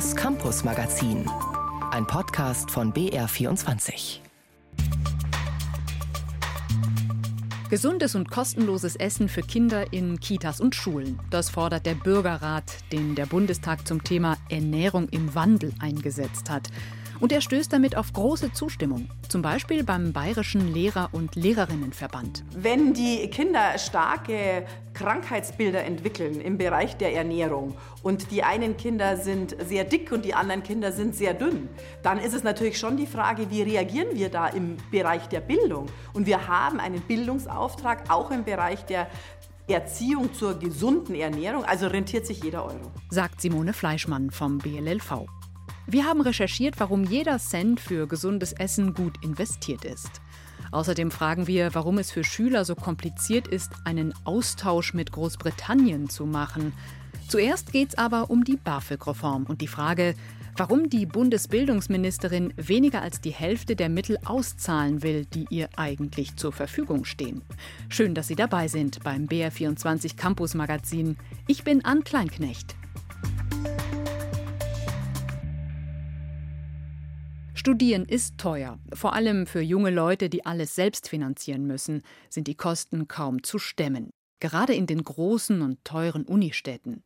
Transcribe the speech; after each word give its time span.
Das 0.00 0.16
Campus 0.16 0.64
Magazin, 0.64 1.28
ein 1.90 2.06
Podcast 2.06 2.70
von 2.70 2.90
BR24. 2.90 4.20
Gesundes 7.68 8.14
und 8.14 8.30
kostenloses 8.30 8.96
Essen 8.96 9.28
für 9.28 9.42
Kinder 9.42 9.92
in 9.92 10.18
Kitas 10.18 10.58
und 10.58 10.74
Schulen. 10.74 11.20
Das 11.28 11.50
fordert 11.50 11.84
der 11.84 11.96
Bürgerrat, 11.96 12.76
den 12.92 13.14
der 13.14 13.26
Bundestag 13.26 13.86
zum 13.86 14.02
Thema 14.02 14.38
Ernährung 14.48 15.06
im 15.10 15.34
Wandel 15.34 15.74
eingesetzt 15.80 16.48
hat. 16.48 16.70
Und 17.20 17.32
er 17.32 17.42
stößt 17.42 17.70
damit 17.70 17.98
auf 17.98 18.14
große 18.14 18.54
Zustimmung, 18.54 19.10
zum 19.28 19.42
Beispiel 19.42 19.84
beim 19.84 20.14
Bayerischen 20.14 20.72
Lehrer- 20.72 21.10
und 21.12 21.36
Lehrerinnenverband. 21.36 22.44
Wenn 22.56 22.94
die 22.94 23.28
Kinder 23.28 23.76
starke 23.76 24.64
Krankheitsbilder 24.94 25.84
entwickeln 25.84 26.40
im 26.40 26.56
Bereich 26.56 26.96
der 26.96 27.14
Ernährung 27.14 27.76
und 28.02 28.30
die 28.30 28.42
einen 28.42 28.78
Kinder 28.78 29.18
sind 29.18 29.54
sehr 29.62 29.84
dick 29.84 30.10
und 30.12 30.24
die 30.24 30.32
anderen 30.32 30.62
Kinder 30.62 30.92
sind 30.92 31.14
sehr 31.14 31.34
dünn, 31.34 31.68
dann 32.02 32.18
ist 32.18 32.32
es 32.32 32.42
natürlich 32.42 32.78
schon 32.78 32.96
die 32.96 33.06
Frage, 33.06 33.50
wie 33.50 33.62
reagieren 33.62 34.08
wir 34.14 34.30
da 34.30 34.48
im 34.48 34.78
Bereich 34.90 35.28
der 35.28 35.40
Bildung? 35.40 35.86
Und 36.14 36.26
wir 36.26 36.48
haben 36.48 36.80
einen 36.80 37.02
Bildungsauftrag 37.02 38.10
auch 38.10 38.30
im 38.30 38.44
Bereich 38.44 38.86
der 38.86 39.08
Erziehung 39.68 40.32
zur 40.32 40.58
gesunden 40.58 41.14
Ernährung, 41.14 41.64
also 41.64 41.86
rentiert 41.86 42.26
sich 42.26 42.42
jeder 42.42 42.64
Euro. 42.64 42.90
Sagt 43.10 43.40
Simone 43.42 43.74
Fleischmann 43.74 44.30
vom 44.30 44.58
BLLV. 44.58 45.26
Wir 45.86 46.04
haben 46.04 46.20
recherchiert, 46.20 46.78
warum 46.78 47.04
jeder 47.04 47.38
Cent 47.38 47.80
für 47.80 48.06
gesundes 48.06 48.52
Essen 48.52 48.94
gut 48.94 49.22
investiert 49.24 49.84
ist. 49.84 50.20
Außerdem 50.72 51.10
fragen 51.10 51.46
wir, 51.46 51.74
warum 51.74 51.98
es 51.98 52.12
für 52.12 52.22
Schüler 52.22 52.64
so 52.64 52.74
kompliziert 52.74 53.48
ist, 53.48 53.72
einen 53.84 54.14
Austausch 54.24 54.94
mit 54.94 55.10
Großbritannien 55.12 56.08
zu 56.08 56.26
machen. 56.26 56.72
Zuerst 57.28 57.72
geht 57.72 57.90
es 57.90 57.98
aber 57.98 58.30
um 58.30 58.44
die 58.44 58.56
BAföG-Reform 58.56 59.44
und 59.44 59.60
die 59.60 59.68
Frage, 59.68 60.14
warum 60.56 60.90
die 60.90 61.06
Bundesbildungsministerin 61.06 62.52
weniger 62.56 63.02
als 63.02 63.20
die 63.20 63.32
Hälfte 63.32 63.76
der 63.76 63.88
Mittel 63.88 64.18
auszahlen 64.24 65.02
will, 65.02 65.24
die 65.24 65.46
ihr 65.50 65.68
eigentlich 65.76 66.36
zur 66.36 66.52
Verfügung 66.52 67.04
stehen. 67.04 67.42
Schön, 67.88 68.14
dass 68.14 68.28
Sie 68.28 68.36
dabei 68.36 68.68
sind 68.68 69.02
beim 69.02 69.26
BR24 69.26 70.16
Campus 70.16 70.54
Magazin. 70.54 71.16
Ich 71.46 71.64
bin 71.64 71.84
Ann 71.84 72.04
Kleinknecht. 72.04 72.76
Studieren 77.60 78.06
ist 78.06 78.38
teuer. 78.38 78.78
Vor 78.94 79.12
allem 79.12 79.46
für 79.46 79.60
junge 79.60 79.90
Leute, 79.90 80.30
die 80.30 80.46
alles 80.46 80.74
selbst 80.74 81.10
finanzieren 81.10 81.66
müssen, 81.66 82.00
sind 82.30 82.46
die 82.46 82.54
Kosten 82.54 83.06
kaum 83.06 83.42
zu 83.42 83.58
stemmen. 83.58 84.08
Gerade 84.40 84.72
in 84.72 84.86
den 84.86 85.04
großen 85.04 85.60
und 85.60 85.84
teuren 85.84 86.24
Unistädten. 86.24 87.02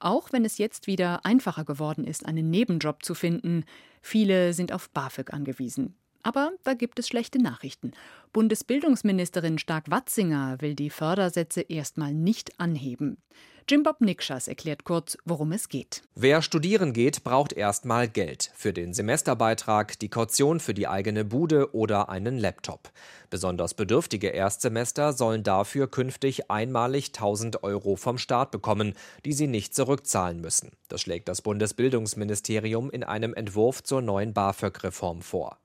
Auch 0.00 0.32
wenn 0.32 0.44
es 0.44 0.58
jetzt 0.58 0.88
wieder 0.88 1.24
einfacher 1.24 1.64
geworden 1.64 2.02
ist, 2.02 2.26
einen 2.26 2.50
Nebenjob 2.50 3.04
zu 3.04 3.14
finden, 3.14 3.62
viele 4.02 4.52
sind 4.52 4.72
auf 4.72 4.90
BAföG 4.90 5.32
angewiesen. 5.32 5.94
Aber 6.24 6.52
da 6.64 6.72
gibt 6.74 6.98
es 6.98 7.06
schlechte 7.06 7.38
Nachrichten. 7.40 7.92
Bundesbildungsministerin 8.32 9.58
Stark-Watzinger 9.58 10.56
will 10.60 10.74
die 10.74 10.90
Fördersätze 10.90 11.60
erstmal 11.60 12.14
nicht 12.14 12.58
anheben. 12.58 13.18
Jim 13.66 13.82
Bob 13.82 14.02
Nikschas 14.02 14.46
erklärt 14.46 14.84
kurz, 14.84 15.16
worum 15.24 15.52
es 15.52 15.70
geht. 15.70 16.02
Wer 16.14 16.42
studieren 16.42 16.92
geht, 16.92 17.24
braucht 17.24 17.54
erstmal 17.54 18.08
Geld. 18.08 18.50
Für 18.54 18.74
den 18.74 18.92
Semesterbeitrag, 18.92 19.98
die 19.98 20.10
Kaution 20.10 20.60
für 20.60 20.74
die 20.74 20.86
eigene 20.86 21.24
Bude 21.24 21.74
oder 21.74 22.10
einen 22.10 22.38
Laptop. 22.38 22.90
Besonders 23.30 23.72
bedürftige 23.72 24.28
Erstsemester 24.28 25.14
sollen 25.14 25.42
dafür 25.42 25.90
künftig 25.90 26.50
einmalig 26.50 27.08
1000 27.08 27.62
Euro 27.62 27.96
vom 27.96 28.18
Staat 28.18 28.50
bekommen, 28.50 28.94
die 29.24 29.32
sie 29.32 29.46
nicht 29.46 29.74
zurückzahlen 29.74 30.42
müssen. 30.42 30.72
Das 30.88 31.00
schlägt 31.00 31.28
das 31.28 31.40
Bundesbildungsministerium 31.40 32.90
in 32.90 33.02
einem 33.02 33.32
Entwurf 33.32 33.82
zur 33.82 34.02
neuen 34.02 34.34
BAföG-Reform 34.34 35.22
vor. 35.22 35.58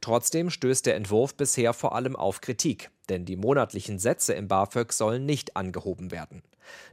Trotzdem 0.00 0.50
stößt 0.50 0.86
der 0.86 0.96
Entwurf 0.96 1.34
bisher 1.34 1.72
vor 1.72 1.94
allem 1.94 2.16
auf 2.16 2.40
Kritik, 2.40 2.90
denn 3.08 3.24
die 3.24 3.36
monatlichen 3.36 3.98
Sätze 3.98 4.34
im 4.34 4.48
BAföG 4.48 4.92
sollen 4.92 5.26
nicht 5.26 5.56
angehoben 5.56 6.10
werden. 6.10 6.42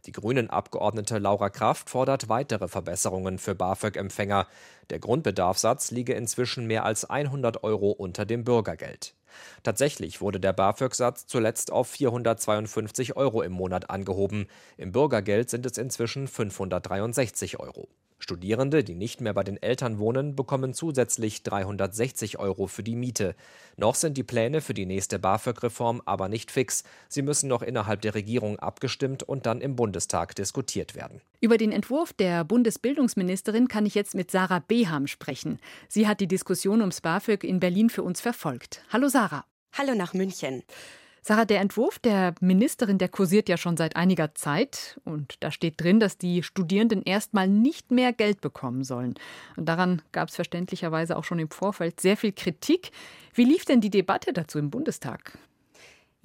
Die 0.05 0.11
Grünen-Abgeordnete 0.11 1.17
Laura 1.17 1.49
Kraft 1.49 1.89
fordert 1.89 2.29
weitere 2.29 2.67
Verbesserungen 2.67 3.39
für 3.39 3.55
BAföG-Empfänger. 3.55 4.47
Der 4.89 4.99
Grundbedarfssatz 4.99 5.91
liege 5.91 6.13
inzwischen 6.13 6.67
mehr 6.67 6.85
als 6.85 7.09
100 7.09 7.63
Euro 7.63 7.91
unter 7.91 8.25
dem 8.25 8.43
Bürgergeld. 8.43 9.15
Tatsächlich 9.63 10.21
wurde 10.21 10.39
der 10.39 10.53
BAföG-Satz 10.53 11.25
zuletzt 11.25 11.71
auf 11.71 11.89
452 11.89 13.15
Euro 13.15 13.41
im 13.41 13.51
Monat 13.51 13.89
angehoben. 13.89 14.47
Im 14.77 14.91
Bürgergeld 14.91 15.49
sind 15.49 15.65
es 15.65 15.77
inzwischen 15.77 16.27
563 16.27 17.59
Euro. 17.59 17.87
Studierende, 18.23 18.83
die 18.83 18.95
nicht 18.95 19.21
mehr 19.21 19.33
bei 19.33 19.43
den 19.43 19.61
Eltern 19.61 19.99
wohnen, 19.99 20.35
bekommen 20.35 20.73
zusätzlich 20.73 21.43
360 21.43 22.39
Euro 22.39 22.67
für 22.67 22.81
die 22.81 22.95
Miete. 22.95 23.35
Noch 23.77 23.95
sind 23.95 24.17
die 24.17 24.23
Pläne 24.23 24.61
für 24.61 24.73
die 24.73 24.85
nächste 24.85 25.19
BAföG-Reform 25.19 26.01
aber 26.05 26.29
nicht 26.29 26.49
fix. 26.49 26.83
Sie 27.09 27.21
müssen 27.21 27.49
noch 27.49 27.61
innerhalb 27.61 28.01
der 28.01 28.15
Regierung 28.15 28.57
abgestimmt 28.57 29.23
und 29.23 29.45
dann 29.45 29.61
im 29.61 29.75
Bundestag 29.75 30.35
diskutiert 30.35 30.95
werden. 30.95 31.21
Über 31.41 31.57
den 31.57 31.71
Entwurf 31.71 32.13
der 32.13 32.43
Bundesbildungsministerin 32.45 33.67
kann 33.67 33.85
ich 33.85 33.93
jetzt 33.93 34.15
mit 34.15 34.31
Sarah 34.31 34.59
Beham 34.59 35.07
sprechen. 35.07 35.59
Sie 35.87 36.07
hat 36.07 36.19
die 36.19 36.27
Diskussion 36.27 36.79
ums 36.79 37.01
BAföG 37.01 37.43
in 37.43 37.59
Berlin 37.59 37.89
für 37.89 38.03
uns 38.03 38.21
verfolgt. 38.21 38.81
Hallo 38.91 39.09
Sarah. 39.09 39.45
Hallo 39.73 39.95
nach 39.95 40.13
München. 40.13 40.63
Sarah, 41.25 41.45
der 41.45 41.61
Entwurf 41.61 41.99
der 41.99 42.35
Ministerin, 42.41 42.97
der 42.97 43.07
kursiert 43.07 43.47
ja 43.47 43.55
schon 43.55 43.77
seit 43.77 43.95
einiger 43.95 44.35
Zeit. 44.35 44.99
Und 45.05 45.35
da 45.39 45.51
steht 45.51 45.81
drin, 45.81 46.01
dass 46.01 46.17
die 46.17 46.43
Studierenden 46.43 47.01
erstmal 47.01 47.47
nicht 47.47 47.91
mehr 47.91 48.11
Geld 48.11 48.41
bekommen 48.41 48.83
sollen. 48.83 49.15
Und 49.55 49.69
daran 49.69 50.01
gab 50.11 50.27
es 50.27 50.35
verständlicherweise 50.35 51.15
auch 51.15 51.23
schon 51.23 51.39
im 51.39 51.49
Vorfeld 51.49 52.01
sehr 52.01 52.17
viel 52.17 52.33
Kritik. 52.33 52.91
Wie 53.33 53.45
lief 53.45 53.63
denn 53.63 53.79
die 53.79 53.89
Debatte 53.89 54.33
dazu 54.33 54.59
im 54.59 54.69
Bundestag? 54.69 55.37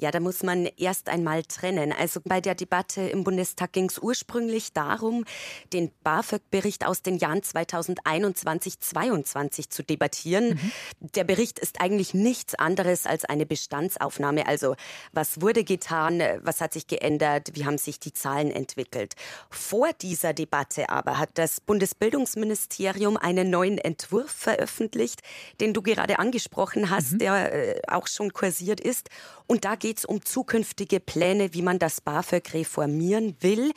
Ja, 0.01 0.13
da 0.13 0.21
muss 0.21 0.45
man 0.45 0.67
erst 0.77 1.09
einmal 1.09 1.43
trennen. 1.43 1.93
Also 1.93 2.21
bei 2.25 2.41
der 2.41 2.55
Debatte 2.55 3.03
im 3.03 3.25
Bundestag 3.25 3.73
ging 3.73 3.89
es 3.89 3.99
ursprünglich 3.99 4.73
darum, 4.73 5.25
den 5.73 5.91
BAföG-Bericht 6.05 6.87
aus 6.87 7.03
den 7.03 7.19
Jahren 7.19 7.43
2021, 7.43 8.79
2022 8.79 9.71
zu 9.71 9.83
debattieren. 9.83 10.51
Mhm. 10.51 10.73
Der 11.15 11.25
Bericht 11.25 11.59
ist 11.59 11.81
eigentlich 11.81 12.15
nichts 12.15 12.55
anderes 12.55 13.07
als 13.07 13.25
eine 13.25 13.45
Bestandsaufnahme. 13.45 14.47
Also 14.47 14.77
was 15.13 15.41
wurde 15.41 15.65
getan, 15.65 16.23
was 16.43 16.61
hat 16.61 16.73
sich 16.73 16.87
geändert, 16.87 17.51
wie 17.55 17.65
haben 17.65 17.79
sich 17.79 17.99
die 17.99 18.13
Zahlen 18.13 18.53
entwickelt. 18.53 19.15
Vor 19.51 19.89
dieser 20.01 20.33
Debatte 20.33 20.91
aber 20.91 21.19
hat 21.19 21.31
das 21.35 21.61
Bundesbildungsministerium 21.61 23.17
einen 23.17 23.51
neuen 23.51 23.79
Entwurf 23.79 24.31
veröffentlicht, 24.31 25.23
den 25.61 25.75
du 25.75 25.83
gerade 25.83 26.21
angesprochen 26.21 26.91
hast, 26.91 27.15
mhm. 27.15 27.19
der 27.19 27.53
äh, 27.53 27.81
auch 27.89 28.07
schon 28.07 28.33
kursiert 28.33 28.81
ist. 28.81 29.11
Und 29.49 29.65
da 29.65 29.77
geht 29.77 29.99
es 29.99 30.05
um 30.05 30.25
zukünftige 30.25 31.01
Pläne, 31.01 31.55
wie 31.55 31.63
man 31.63 31.79
das 31.79 32.03
BAföG 32.03 32.53
reformieren 32.53 33.35
will. 33.41 33.73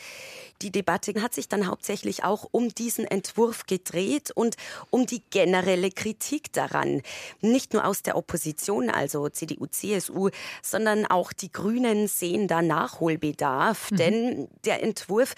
Die 0.61 0.69
Debatte 0.69 1.19
hat 1.21 1.33
sich 1.33 1.47
dann 1.47 1.65
hauptsächlich 1.65 2.25
auch 2.25 2.45
um 2.51 2.69
diesen 2.69 3.05
Entwurf 3.05 3.65
gedreht 3.65 4.31
und 4.35 4.57
um 4.89 5.05
die 5.05 5.23
generelle 5.29 5.89
Kritik 5.89 6.51
daran. 6.51 7.01
Nicht 7.39 7.73
nur 7.73 7.85
aus 7.85 8.03
der 8.03 8.17
Opposition, 8.17 8.89
also 8.89 9.29
CDU, 9.29 9.65
CSU, 9.65 10.29
sondern 10.61 11.05
auch 11.05 11.31
die 11.31 11.51
Grünen 11.51 12.09
sehen 12.09 12.49
da 12.49 12.61
Nachholbedarf, 12.61 13.91
mhm. 13.91 13.95
denn 13.95 14.47
der 14.65 14.83
Entwurf, 14.83 15.35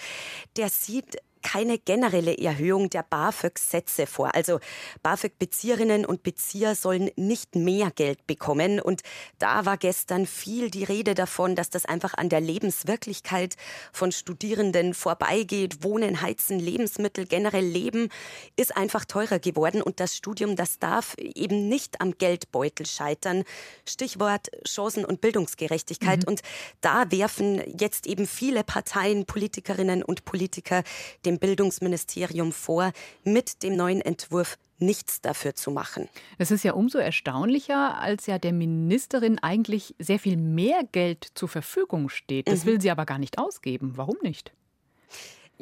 der 0.56 0.68
sieht 0.68 1.16
keine 1.44 1.78
generelle 1.78 2.36
Erhöhung 2.36 2.90
der 2.90 3.04
BAföG-Sätze 3.04 4.06
vor. 4.06 4.34
Also 4.34 4.58
BAföG-Bezieherinnen 5.02 6.04
und 6.04 6.24
Bezieher 6.24 6.74
sollen 6.74 7.10
nicht 7.14 7.54
mehr 7.54 7.92
Geld 7.94 8.26
bekommen. 8.26 8.80
Und 8.80 9.02
da 9.38 9.66
war 9.66 9.76
gestern 9.76 10.26
viel 10.26 10.70
die 10.70 10.84
Rede 10.84 11.14
davon, 11.14 11.54
dass 11.54 11.70
das 11.70 11.84
einfach 11.84 12.14
an 12.14 12.30
der 12.30 12.40
Lebenswirklichkeit 12.40 13.56
von 13.92 14.10
Studierenden 14.10 14.94
vorbeigeht. 14.94 15.84
Wohnen, 15.84 16.22
Heizen, 16.22 16.58
Lebensmittel, 16.58 17.26
generell 17.26 17.64
Leben 17.64 18.08
ist 18.56 18.76
einfach 18.76 19.04
teurer 19.04 19.38
geworden. 19.38 19.82
Und 19.82 20.00
das 20.00 20.16
Studium, 20.16 20.56
das 20.56 20.78
darf 20.78 21.14
eben 21.18 21.68
nicht 21.68 22.00
am 22.00 22.16
Geldbeutel 22.16 22.86
scheitern. 22.86 23.44
Stichwort 23.86 24.50
Chancen- 24.66 25.04
und 25.04 25.20
Bildungsgerechtigkeit. 25.20 26.20
Mhm. 26.20 26.28
Und 26.28 26.40
da 26.80 27.10
werfen 27.10 27.62
jetzt 27.78 28.06
eben 28.06 28.26
viele 28.26 28.64
Parteien, 28.64 29.26
Politikerinnen 29.26 30.02
und 30.02 30.24
Politiker 30.24 30.82
dem 31.26 31.33
dem 31.34 31.38
Bildungsministerium 31.38 32.52
vor, 32.52 32.92
mit 33.24 33.62
dem 33.62 33.76
neuen 33.76 34.00
Entwurf 34.00 34.58
nichts 34.78 35.20
dafür 35.20 35.54
zu 35.54 35.70
machen. 35.70 36.08
Es 36.38 36.50
ist 36.50 36.64
ja 36.64 36.72
umso 36.72 36.98
erstaunlicher, 36.98 37.98
als 37.98 38.26
ja 38.26 38.38
der 38.38 38.52
Ministerin 38.52 39.38
eigentlich 39.38 39.94
sehr 39.98 40.18
viel 40.18 40.36
mehr 40.36 40.80
Geld 40.92 41.28
zur 41.34 41.48
Verfügung 41.48 42.08
steht. 42.08 42.48
Das 42.48 42.64
mhm. 42.64 42.68
will 42.68 42.80
sie 42.80 42.90
aber 42.90 43.06
gar 43.06 43.18
nicht 43.18 43.38
ausgeben. 43.38 43.92
Warum 43.96 44.16
nicht? 44.22 44.52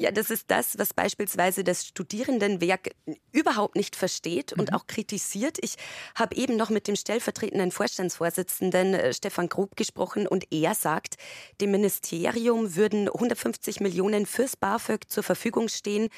Ja, 0.02 0.10
das 0.10 0.30
ist 0.30 0.50
das, 0.50 0.76
was 0.80 0.94
beispielsweise 0.94 1.62
das 1.62 1.86
Studierendenwerk 1.86 2.90
überhaupt 3.30 3.76
nicht 3.76 3.94
versteht 3.94 4.52
und 4.52 4.70
mhm. 4.70 4.76
auch 4.76 4.88
kritisiert. 4.88 5.58
Ich 5.60 5.76
habe 6.16 6.34
eben 6.34 6.56
noch 6.56 6.70
mit 6.70 6.88
dem 6.88 6.96
stellvertretenden 6.96 7.70
Vorstandsvorsitzenden 7.70 8.94
äh, 8.94 9.14
Stefan 9.14 9.48
Grub 9.48 9.76
gesprochen 9.76 10.26
und 10.26 10.48
er 10.50 10.74
sagt, 10.74 11.18
dem 11.60 11.70
Ministerium 11.70 12.74
würden 12.74 13.06
150 13.06 13.78
Millionen 13.78 14.26
fürs 14.26 14.56
BAföG 14.56 15.08
zur 15.08 15.22
Verfügung 15.22 15.68
stehen. 15.68 16.08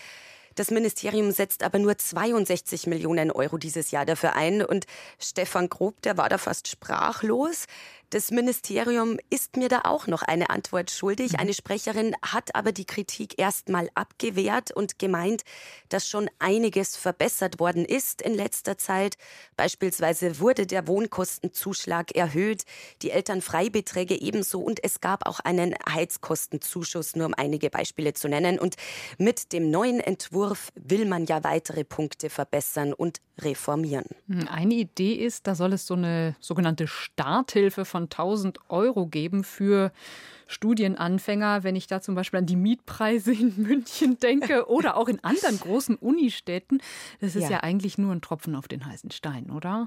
Das 0.54 0.70
Ministerium 0.70 1.30
setzt 1.30 1.62
aber 1.62 1.78
nur 1.78 1.98
62 1.98 2.86
Millionen 2.86 3.30
Euro 3.30 3.58
dieses 3.58 3.90
Jahr 3.90 4.06
dafür 4.06 4.34
ein. 4.34 4.64
Und 4.64 4.86
Stefan 5.18 5.68
Grob, 5.68 6.00
der 6.02 6.16
war 6.16 6.30
da 6.30 6.38
fast 6.38 6.68
sprachlos. 6.68 7.66
Das 8.10 8.30
Ministerium 8.30 9.18
ist 9.30 9.56
mir 9.56 9.68
da 9.68 9.82
auch 9.84 10.06
noch 10.06 10.22
eine 10.22 10.50
Antwort 10.50 10.90
schuldig. 10.90 11.32
Mhm. 11.32 11.38
Eine 11.40 11.54
Sprecherin 11.54 12.14
hat 12.22 12.54
aber 12.54 12.72
die 12.72 12.84
Kritik 12.84 13.38
erstmal 13.38 13.88
abgewehrt 13.94 14.70
und 14.72 14.98
gemeint, 14.98 15.42
dass 15.88 16.08
schon 16.08 16.30
einiges 16.38 16.96
verbessert 16.96 17.58
worden 17.58 17.84
ist 17.84 18.22
in 18.22 18.34
letzter 18.34 18.78
Zeit. 18.78 19.16
Beispielsweise 19.56 20.40
wurde 20.40 20.66
der 20.66 20.86
Wohnkostenzuschlag 20.86 22.12
erhöht, 22.12 22.64
die 23.02 23.10
Elternfreibeträge 23.10 24.20
ebenso 24.20 24.60
und 24.60 24.82
es 24.82 25.00
gab 25.00 25.26
auch 25.26 25.40
einen 25.40 25.74
Heizkostenzuschuss, 25.88 27.16
nur 27.16 27.26
um 27.26 27.34
einige 27.34 27.70
Beispiele 27.70 28.14
zu 28.14 28.28
nennen. 28.28 28.58
Und 28.58 28.76
mit 29.18 29.52
dem 29.52 29.70
neuen 29.70 30.00
Entwurf 30.00 30.70
will 30.74 31.06
man 31.06 31.26
ja 31.26 31.44
weitere 31.44 31.84
Punkte 31.84 32.30
verbessern 32.30 32.92
und 32.92 33.20
reformieren. 33.40 34.04
Hm, 34.28 34.48
eine 34.48 34.74
Idee 34.74 35.14
ist, 35.14 35.46
da 35.46 35.54
soll 35.54 35.72
es 35.72 35.86
so 35.86 35.94
eine 35.94 36.36
sogenannte 36.40 36.86
Starthilfe 36.86 37.84
von 37.94 38.04
1000 38.04 38.58
Euro 38.70 39.06
geben 39.06 39.44
für 39.44 39.92
Studienanfänger, 40.48 41.62
wenn 41.62 41.76
ich 41.76 41.86
da 41.86 42.00
zum 42.00 42.16
Beispiel 42.16 42.40
an 42.40 42.46
die 42.46 42.56
Mietpreise 42.56 43.32
in 43.32 43.54
München 43.62 44.18
denke 44.18 44.68
oder 44.68 44.96
auch 44.96 45.06
in 45.06 45.22
anderen 45.22 45.60
großen 45.60 45.94
Unistädten. 45.94 46.82
Das 47.20 47.36
ist 47.36 47.44
ja. 47.44 47.50
ja 47.50 47.60
eigentlich 47.60 47.96
nur 47.96 48.10
ein 48.12 48.20
Tropfen 48.20 48.56
auf 48.56 48.66
den 48.66 48.84
heißen 48.84 49.12
Stein, 49.12 49.50
oder? 49.50 49.86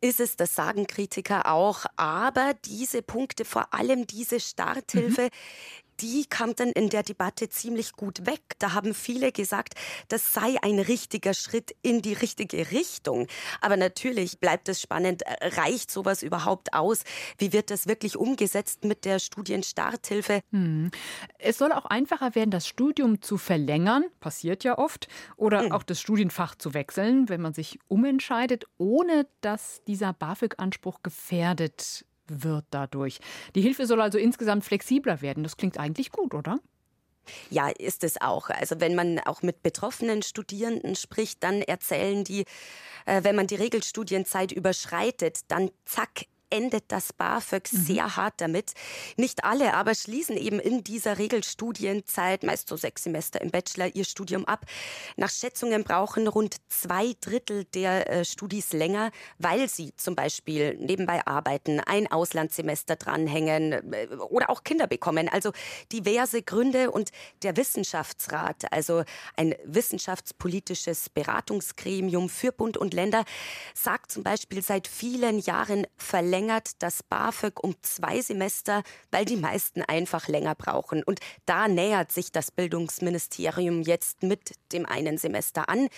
ist 0.00 0.20
es, 0.20 0.36
das 0.36 0.54
sagen 0.54 0.86
Kritiker 0.86 1.50
auch. 1.50 1.84
Aber 1.96 2.52
diese 2.64 3.02
Punkte, 3.02 3.44
vor 3.44 3.72
allem 3.72 4.06
diese 4.06 4.40
Starthilfe, 4.40 5.22
mhm 5.22 5.85
die 6.00 6.26
kam 6.26 6.54
dann 6.54 6.70
in 6.70 6.88
der 6.88 7.02
Debatte 7.02 7.48
ziemlich 7.48 7.92
gut 7.92 8.26
weg. 8.26 8.40
Da 8.58 8.72
haben 8.72 8.94
viele 8.94 9.32
gesagt, 9.32 9.74
das 10.08 10.32
sei 10.32 10.56
ein 10.62 10.78
richtiger 10.78 11.34
Schritt 11.34 11.74
in 11.82 12.02
die 12.02 12.12
richtige 12.12 12.70
Richtung. 12.70 13.26
Aber 13.60 13.76
natürlich 13.76 14.38
bleibt 14.40 14.68
es 14.68 14.80
spannend, 14.80 15.22
reicht 15.40 15.90
sowas 15.90 16.22
überhaupt 16.22 16.74
aus? 16.74 17.02
Wie 17.38 17.52
wird 17.52 17.70
das 17.70 17.86
wirklich 17.86 18.16
umgesetzt 18.16 18.84
mit 18.84 19.04
der 19.04 19.18
Studienstarthilfe? 19.18 20.40
Hm. 20.52 20.90
Es 21.38 21.58
soll 21.58 21.72
auch 21.72 21.86
einfacher 21.86 22.34
werden, 22.34 22.50
das 22.50 22.66
Studium 22.66 23.22
zu 23.22 23.36
verlängern, 23.36 24.04
passiert 24.20 24.64
ja 24.64 24.78
oft, 24.78 25.08
oder 25.36 25.60
hm. 25.64 25.72
auch 25.72 25.82
das 25.82 26.00
Studienfach 26.00 26.54
zu 26.54 26.74
wechseln, 26.74 27.28
wenn 27.28 27.40
man 27.40 27.54
sich 27.54 27.78
umentscheidet, 27.88 28.64
ohne 28.78 29.26
dass 29.40 29.82
dieser 29.86 30.12
BAföG-Anspruch 30.12 31.02
gefährdet 31.02 32.05
wird 32.28 32.64
dadurch. 32.70 33.18
Die 33.54 33.62
Hilfe 33.62 33.86
soll 33.86 34.00
also 34.00 34.18
insgesamt 34.18 34.64
flexibler 34.64 35.22
werden. 35.22 35.42
Das 35.42 35.56
klingt 35.56 35.78
eigentlich 35.78 36.10
gut, 36.10 36.34
oder? 36.34 36.58
Ja, 37.50 37.68
ist 37.68 38.04
es 38.04 38.20
auch. 38.20 38.50
Also 38.50 38.80
wenn 38.80 38.94
man 38.94 39.18
auch 39.20 39.42
mit 39.42 39.62
betroffenen 39.62 40.22
Studierenden 40.22 40.94
spricht, 40.94 41.42
dann 41.42 41.60
erzählen 41.62 42.24
die, 42.24 42.44
äh, 43.04 43.24
wenn 43.24 43.36
man 43.36 43.46
die 43.46 43.56
Regelstudienzeit 43.56 44.52
überschreitet, 44.52 45.40
dann 45.48 45.70
zack, 45.84 46.26
endet 46.50 46.84
das 46.88 47.12
BAföG 47.12 47.72
mhm. 47.72 47.76
sehr 47.76 48.16
hart 48.16 48.34
damit. 48.38 48.72
Nicht 49.16 49.44
alle 49.44 49.74
aber 49.74 49.94
schließen 49.94 50.36
eben 50.36 50.60
in 50.60 50.84
dieser 50.84 51.18
Regelstudienzeit, 51.18 52.42
meist 52.42 52.68
so 52.68 52.76
sechs 52.76 53.02
Semester 53.04 53.40
im 53.40 53.50
Bachelor, 53.50 53.94
ihr 53.94 54.04
Studium 54.04 54.44
ab. 54.44 54.64
Nach 55.16 55.30
Schätzungen 55.30 55.84
brauchen 55.84 56.28
rund 56.28 56.56
zwei 56.68 57.14
Drittel 57.20 57.64
der 57.64 58.10
äh, 58.10 58.24
Studis 58.24 58.72
länger, 58.72 59.10
weil 59.38 59.68
sie 59.68 59.92
zum 59.96 60.14
Beispiel 60.14 60.76
nebenbei 60.78 61.26
arbeiten, 61.26 61.80
ein 61.80 62.10
Auslandssemester 62.10 62.96
dranhängen 62.96 63.92
äh, 63.92 64.06
oder 64.16 64.50
auch 64.50 64.62
Kinder 64.62 64.86
bekommen. 64.86 65.28
Also 65.28 65.52
diverse 65.92 66.42
Gründe 66.42 66.90
und 66.90 67.10
der 67.42 67.56
Wissenschaftsrat, 67.56 68.72
also 68.72 69.02
ein 69.36 69.54
wissenschaftspolitisches 69.64 71.10
Beratungsgremium 71.10 72.28
für 72.28 72.52
Bund 72.52 72.76
und 72.76 72.94
Länder, 72.94 73.24
sagt 73.74 74.12
zum 74.12 74.22
Beispiel 74.22 74.62
seit 74.62 74.86
vielen 74.86 75.38
Jahren 75.38 75.86
verlängert 75.96 76.35
verlängert 76.36 76.82
das 76.82 77.02
BAföG 77.02 77.64
um 77.64 77.74
zwei 77.80 78.20
Semester, 78.20 78.82
weil 79.10 79.24
die 79.24 79.36
meisten 79.36 79.80
einfach 79.80 80.28
länger 80.28 80.54
brauchen. 80.54 81.02
Und 81.02 81.20
da 81.46 81.66
nähert 81.66 82.12
sich 82.12 82.30
das 82.30 82.50
Bildungsministerium 82.50 83.80
jetzt 83.80 84.22
mit 84.22 84.52
dem 84.72 84.84
einen 84.84 85.16
Semester 85.16 85.70
an. 85.70 85.88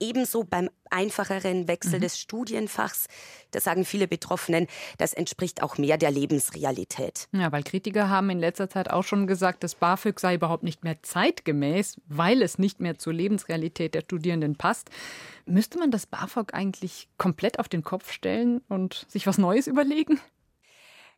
Ebenso 0.00 0.44
beim 0.44 0.70
einfacheren 0.92 1.68
Wechsel 1.68 1.98
mhm. 1.98 2.02
des 2.02 2.18
Studienfachs. 2.18 3.06
Das 3.50 3.64
sagen 3.64 3.84
viele 3.84 4.08
Betroffenen. 4.08 4.66
Das 4.98 5.12
entspricht 5.12 5.62
auch 5.62 5.78
mehr 5.78 5.98
der 5.98 6.10
Lebensrealität. 6.10 7.28
Ja, 7.32 7.52
weil 7.52 7.62
Kritiker 7.62 8.08
haben 8.08 8.30
in 8.30 8.38
letzter 8.38 8.68
Zeit 8.68 8.90
auch 8.90 9.04
schon 9.04 9.26
gesagt, 9.26 9.64
das 9.64 9.74
BAföG 9.74 10.20
sei 10.20 10.34
überhaupt 10.34 10.62
nicht 10.62 10.84
mehr 10.84 11.02
zeitgemäß, 11.02 12.00
weil 12.06 12.42
es 12.42 12.58
nicht 12.58 12.80
mehr 12.80 12.98
zur 12.98 13.12
Lebensrealität 13.12 13.94
der 13.94 14.02
Studierenden 14.02 14.56
passt. 14.56 14.90
Müsste 15.46 15.78
man 15.78 15.90
das 15.90 16.06
BAföG 16.06 16.54
eigentlich 16.54 17.08
komplett 17.18 17.58
auf 17.58 17.68
den 17.68 17.82
Kopf 17.82 18.12
stellen 18.12 18.60
und 18.68 19.06
sich 19.08 19.26
was 19.26 19.38
Neues 19.38 19.66
überlegen? 19.66 20.20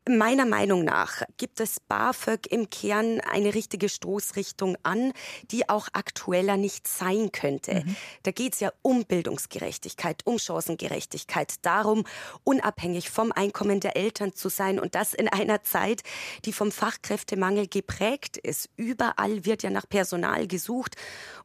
Meiner 0.06 0.44
Meinung 0.44 0.84
nach 0.84 1.22
gibt 1.38 1.60
es 1.60 1.80
BAföG 1.80 2.46
im 2.50 2.68
Kern 2.68 3.22
eine 3.22 3.54
richtige 3.54 3.88
Stoßrichtung 3.88 4.76
an, 4.82 5.14
die 5.50 5.70
auch 5.70 5.88
aktueller 5.94 6.58
nicht 6.58 6.86
sein 6.86 7.32
könnte. 7.32 7.76
Mhm. 7.86 7.96
Da 8.22 8.30
geht 8.30 8.52
es 8.52 8.60
ja 8.60 8.70
um 8.82 9.06
Bildungsgerechtigkeit, 9.06 10.20
um 10.26 10.38
Chancengerechtigkeit, 10.38 11.54
darum, 11.62 12.04
unabhängig 12.44 13.08
vom 13.08 13.32
Einkommen 13.32 13.80
der 13.80 13.96
Eltern 13.96 14.34
zu 14.34 14.50
sein 14.50 14.78
und 14.78 14.94
das 14.94 15.14
in 15.14 15.28
einer 15.28 15.62
Zeit, 15.62 16.02
die 16.44 16.52
vom 16.52 16.70
Fachkräftemangel 16.70 17.66
geprägt 17.66 18.36
ist. 18.36 18.68
Überall 18.76 19.46
wird 19.46 19.62
ja 19.62 19.70
nach 19.70 19.88
Personal 19.88 20.46
gesucht. 20.46 20.96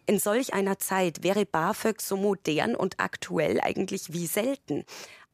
In 0.05 0.19
solch 0.19 0.53
einer 0.53 0.79
Zeit 0.79 1.23
wäre 1.23 1.45
BAföG 1.45 2.01
so 2.01 2.17
modern 2.17 2.75
und 2.75 3.00
aktuell 3.00 3.62
eigentlich 3.62 4.12
wie 4.12 4.27
selten. 4.27 4.83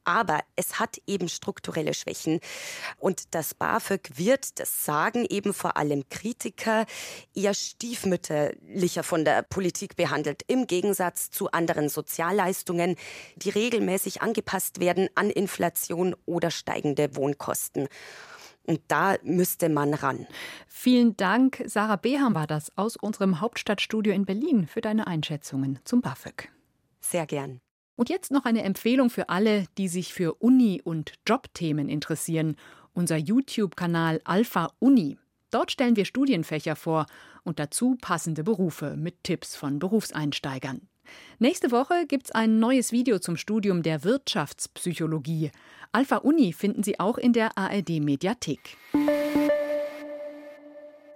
Aber 0.06 0.38
es 0.54 0.78
hat 0.78 0.98
eben 1.06 1.28
strukturelle 1.28 1.92
Schwächen. 1.92 2.38
Und 2.98 3.34
das 3.34 3.54
BAföG 3.54 4.12
wird, 4.14 4.60
das 4.60 4.84
sagen 4.84 5.26
eben 5.28 5.52
vor 5.52 5.76
allem 5.76 6.08
Kritiker, 6.08 6.86
eher 7.34 7.54
stiefmütterlicher 7.54 9.02
von 9.02 9.24
der 9.24 9.42
Politik 9.42 9.96
behandelt, 9.96 10.42
im 10.46 10.68
Gegensatz 10.68 11.30
zu 11.30 11.50
anderen 11.50 11.88
Sozialleistungen, 11.88 12.94
die 13.34 13.50
regelmäßig 13.50 14.22
angepasst 14.22 14.78
werden 14.78 15.08
an 15.16 15.28
Inflation 15.28 16.14
oder 16.24 16.52
steigende 16.52 17.16
Wohnkosten. 17.16 17.88
Und 18.66 18.80
da 18.88 19.16
müsste 19.24 19.68
man 19.68 19.92
ran. 19.94 20.26
Vielen 20.68 21.16
Dank, 21.16 21.62
Sarah 21.66 21.96
Beham 21.96 22.34
war 22.34 22.46
das 22.46 22.76
aus 22.76 22.96
unserem 22.96 23.40
Hauptstadtstudio 23.40 24.12
in 24.12 24.24
Berlin 24.24 24.68
für 24.68 24.80
deine 24.80 25.06
Einschätzungen 25.08 25.80
zum 25.84 26.00
BAföG. 26.00 26.50
Sehr 27.00 27.26
gern. 27.26 27.60
Und 27.96 28.10
jetzt 28.10 28.30
noch 28.30 28.44
eine 28.44 28.62
Empfehlung 28.62 29.08
für 29.08 29.30
alle, 29.30 29.64
die 29.78 29.88
sich 29.88 30.12
für 30.12 30.34
Uni- 30.34 30.82
und 30.82 31.14
Jobthemen 31.26 31.88
interessieren. 31.88 32.56
Unser 32.92 33.16
YouTube-Kanal 33.16 34.20
Alpha 34.24 34.70
Uni. 34.78 35.18
Dort 35.50 35.72
stellen 35.72 35.96
wir 35.96 36.04
Studienfächer 36.04 36.76
vor 36.76 37.06
und 37.42 37.58
dazu 37.58 37.96
passende 38.00 38.44
Berufe 38.44 38.96
mit 38.96 39.24
Tipps 39.24 39.56
von 39.56 39.78
Berufseinsteigern. 39.78 40.82
Nächste 41.38 41.70
Woche 41.70 42.06
gibt's 42.06 42.32
ein 42.32 42.58
neues 42.58 42.92
Video 42.92 43.18
zum 43.18 43.36
Studium 43.36 43.82
der 43.82 44.04
Wirtschaftspsychologie. 44.04 45.50
Alpha 45.92 46.16
Uni 46.16 46.52
finden 46.52 46.82
Sie 46.82 47.00
auch 47.00 47.16
in 47.16 47.32
der 47.32 47.56
ARD 47.56 48.00
Mediathek. 48.00 48.76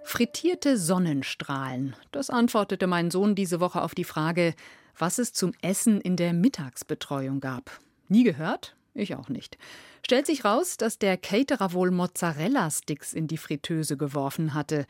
Frittierte 0.03 0.77
Sonnenstrahlen. 0.77 1.95
Das 2.11 2.31
antwortete 2.31 2.87
mein 2.87 3.11
Sohn 3.11 3.35
diese 3.35 3.61
Woche 3.61 3.83
auf 3.83 3.95
die 3.95 4.05
Frage, 4.05 4.55
was 4.99 5.19
es 5.19 5.33
zum 5.33 5.53
Essen 5.63 6.01
in 6.01 6.17
der 6.17 6.33
Mittagsbetreuung 6.33 7.41
gab. 7.41 7.71
Nie 8.09 8.25
gehört? 8.25 8.77
Ich 8.95 9.15
auch 9.15 9.29
nicht. 9.29 9.57
Stellt 10.05 10.27
sich 10.27 10.45
raus, 10.45 10.77
dass 10.77 10.99
der 10.99 11.17
Caterer 11.17 11.73
wohl 11.73 11.91
Mozzarella-Sticks 11.91 13.13
in 13.13 13.29
die 13.29 13.37
Fritteuse 13.37 13.97
geworfen 13.97 14.55
hatte 14.55 14.87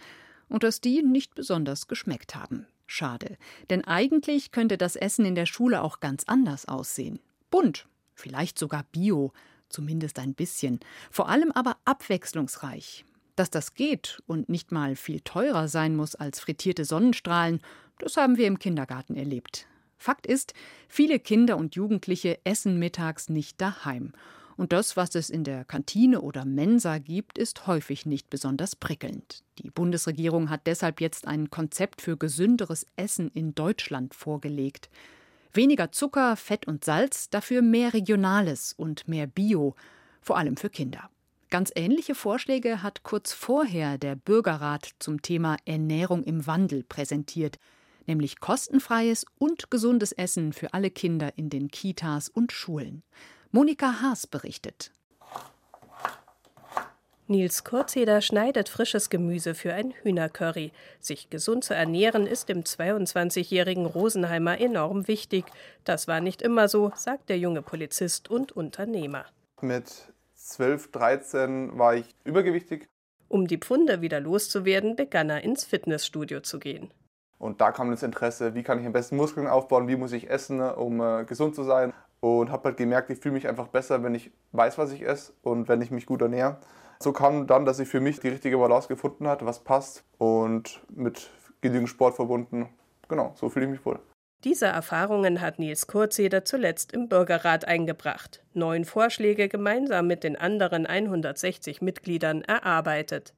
und 0.49 0.62
dass 0.62 0.81
die 0.81 1.02
nicht 1.02 1.35
besonders 1.35 1.87
geschmeckt 1.87 2.35
haben. 2.35 2.67
Schade, 2.87 3.37
denn 3.69 3.85
eigentlich 3.85 4.50
könnte 4.50 4.79
das 4.79 4.97
Essen 4.97 5.25
in 5.25 5.35
der 5.35 5.47
Schule 5.47 5.83
auch 5.83 6.00
ganz 6.00 6.25
anders 6.26 6.67
aussehen. 6.67 7.21
Bunt, 7.50 7.87
vielleicht 8.14 8.59
sogar 8.59 8.85
bio, 8.90 9.33
zumindest 9.69 10.19
ein 10.19 10.35
bisschen, 10.35 10.81
vor 11.11 11.29
allem 11.29 11.52
aber 11.52 11.76
abwechslungsreich. 11.85 13.05
Dass 13.40 13.49
das 13.49 13.73
geht 13.73 14.23
und 14.26 14.50
nicht 14.50 14.70
mal 14.70 14.97
viel 14.97 15.20
teurer 15.20 15.66
sein 15.66 15.97
muss 15.97 16.14
als 16.14 16.40
frittierte 16.40 16.85
Sonnenstrahlen, 16.85 17.62
das 17.99 18.18
haben 18.18 18.37
wir 18.37 18.47
im 18.47 18.59
Kindergarten 18.59 19.16
erlebt. 19.16 19.66
Fakt 19.97 20.26
ist, 20.26 20.52
viele 20.88 21.18
Kinder 21.18 21.56
und 21.56 21.75
Jugendliche 21.75 22.38
essen 22.44 22.78
mittags 22.78 23.30
nicht 23.30 23.59
daheim. 23.59 24.12
Und 24.59 24.73
das, 24.73 24.94
was 24.99 25.14
es 25.14 25.30
in 25.30 25.42
der 25.42 25.64
Kantine 25.64 26.20
oder 26.20 26.44
Mensa 26.44 26.99
gibt, 26.99 27.38
ist 27.38 27.66
häufig 27.66 28.04
nicht 28.04 28.28
besonders 28.28 28.76
prickelnd. 28.76 29.42
Die 29.56 29.70
Bundesregierung 29.70 30.50
hat 30.50 30.66
deshalb 30.66 31.00
jetzt 31.00 31.26
ein 31.26 31.49
Konzept 31.49 32.02
für 32.02 32.18
gesünderes 32.18 32.85
Essen 32.97 33.30
in 33.30 33.54
Deutschland 33.54 34.14
vorgelegt. 34.14 34.90
Weniger 35.54 35.92
Zucker, 35.92 36.37
Fett 36.37 36.68
und 36.68 36.85
Salz, 36.85 37.30
dafür 37.30 37.62
mehr 37.62 37.94
Regionales 37.94 38.75
und 38.75 39.09
mehr 39.09 39.26
Bio, 39.26 39.76
vor 40.20 40.37
allem 40.37 40.59
für 40.59 40.68
Kinder. 40.68 41.09
Ganz 41.50 41.73
ähnliche 41.75 42.14
Vorschläge 42.14 42.83
hat 42.83 43.02
kurz 43.02 43.33
vorher 43.33 43.99
der 43.99 44.14
Bürgerrat 44.14 44.90
zum 44.99 45.21
Thema 45.21 45.57
Ernährung 45.64 46.23
im 46.23 46.47
Wandel 46.47 46.85
präsentiert 46.85 47.59
nämlich 48.11 48.40
kostenfreies 48.40 49.25
und 49.38 49.71
gesundes 49.71 50.11
Essen 50.11 50.52
für 50.52 50.75
alle 50.75 50.90
Kinder 50.90 51.33
in 51.37 51.49
den 51.49 51.69
Kitas 51.69 52.28
und 52.28 52.50
Schulen. 52.50 53.04
Monika 53.52 54.02
Haas 54.02 54.26
berichtet. 54.26 54.92
Nils 57.28 57.62
Kurzeder 57.62 58.21
schneidet 58.21 58.69
frisches 58.69 59.09
Gemüse 59.09 59.54
für 59.54 59.73
ein 59.73 59.92
Hühnercurry. 60.02 60.73
Sich 60.99 61.30
gesund 61.30 61.62
zu 61.62 61.75
ernähren 61.75 62.26
ist 62.26 62.49
dem 62.49 62.62
22-jährigen 62.62 63.87
Rosenheimer 63.87 64.61
enorm 64.61 65.07
wichtig. 65.07 65.45
Das 65.85 66.09
war 66.09 66.21
nicht 66.21 66.42
immer 66.42 66.69
so, 66.69 66.90
sagt 66.97 67.28
der 67.28 67.38
junge 67.38 67.62
Polizist 67.62 68.28
und 68.28 68.50
Unternehmer. 68.50 69.26
Mit 69.61 70.09
12, 70.40 70.90
13 70.90 71.78
war 71.78 71.94
ich 71.94 72.14
übergewichtig. 72.25 72.88
Um 73.28 73.47
die 73.47 73.59
Pfunde 73.59 74.00
wieder 74.00 74.20
loszuwerden, 74.20 74.97
begann 74.97 75.30
er 75.30 75.44
ins 75.44 75.64
Fitnessstudio 75.64 76.40
zu 76.40 76.59
gehen. 76.59 76.90
Und 77.38 77.61
da 77.61 77.73
kam 77.73 77.90
das 77.90 78.02
Interesse, 78.02 78.54
wie 78.54 78.62
kann 78.62 78.80
ich 78.80 78.87
am 78.87 78.92
besten 78.92 79.16
Muskeln 79.16 79.47
aufbauen, 79.47 79.87
wie 79.87 79.97
muss 79.97 80.12
ich 80.12 80.28
essen, 80.28 80.61
um 80.61 81.00
äh, 81.00 81.25
gesund 81.25 81.54
zu 81.54 81.62
sein. 81.62 81.92
Und 82.20 82.50
habe 82.50 82.64
halt 82.64 82.76
gemerkt, 82.76 83.11
ich 83.11 83.18
fühle 83.18 83.35
mich 83.35 83.49
einfach 83.49 83.68
besser, 83.68 84.02
wenn 84.02 84.14
ich 84.14 84.30
weiß, 84.52 84.76
was 84.76 84.92
ich 84.92 85.02
esse 85.06 85.32
und 85.42 85.68
wenn 85.68 85.80
ich 85.80 85.90
mich 85.90 86.06
gut 86.06 86.20
ernähre. 86.20 86.59
So 87.02 87.12
kam 87.12 87.47
dann, 87.47 87.64
dass 87.64 87.78
ich 87.78 87.88
für 87.88 88.00
mich 88.00 88.20
die 88.20 88.28
richtige 88.28 88.59
Balance 88.59 88.88
gefunden 88.88 89.26
hatte, 89.26 89.47
was 89.47 89.61
passt 89.61 90.04
und 90.18 90.82
mit 90.90 91.30
genügend 91.61 91.88
Sport 91.88 92.16
verbunden. 92.16 92.68
Genau, 93.09 93.32
so 93.37 93.49
fühle 93.49 93.66
ich 93.66 93.70
mich 93.70 93.87
wohl. 93.87 94.00
Diese 94.44 94.66
Erfahrungen 94.66 95.42
hat 95.42 95.59
Nils 95.59 95.87
Kurzeder 95.87 96.47
zuletzt 96.47 96.92
im 96.92 97.09
Bürgerrat 97.09 97.66
eingebracht, 97.66 98.42
neun 98.54 98.87
Vorschläge 98.87 99.49
gemeinsam 99.49 100.06
mit 100.06 100.25
den 100.25 100.37
anderen 100.37 100.87
160 100.87 101.82
Mitgliedern 101.82 102.40
erarbeitet. 102.42 103.35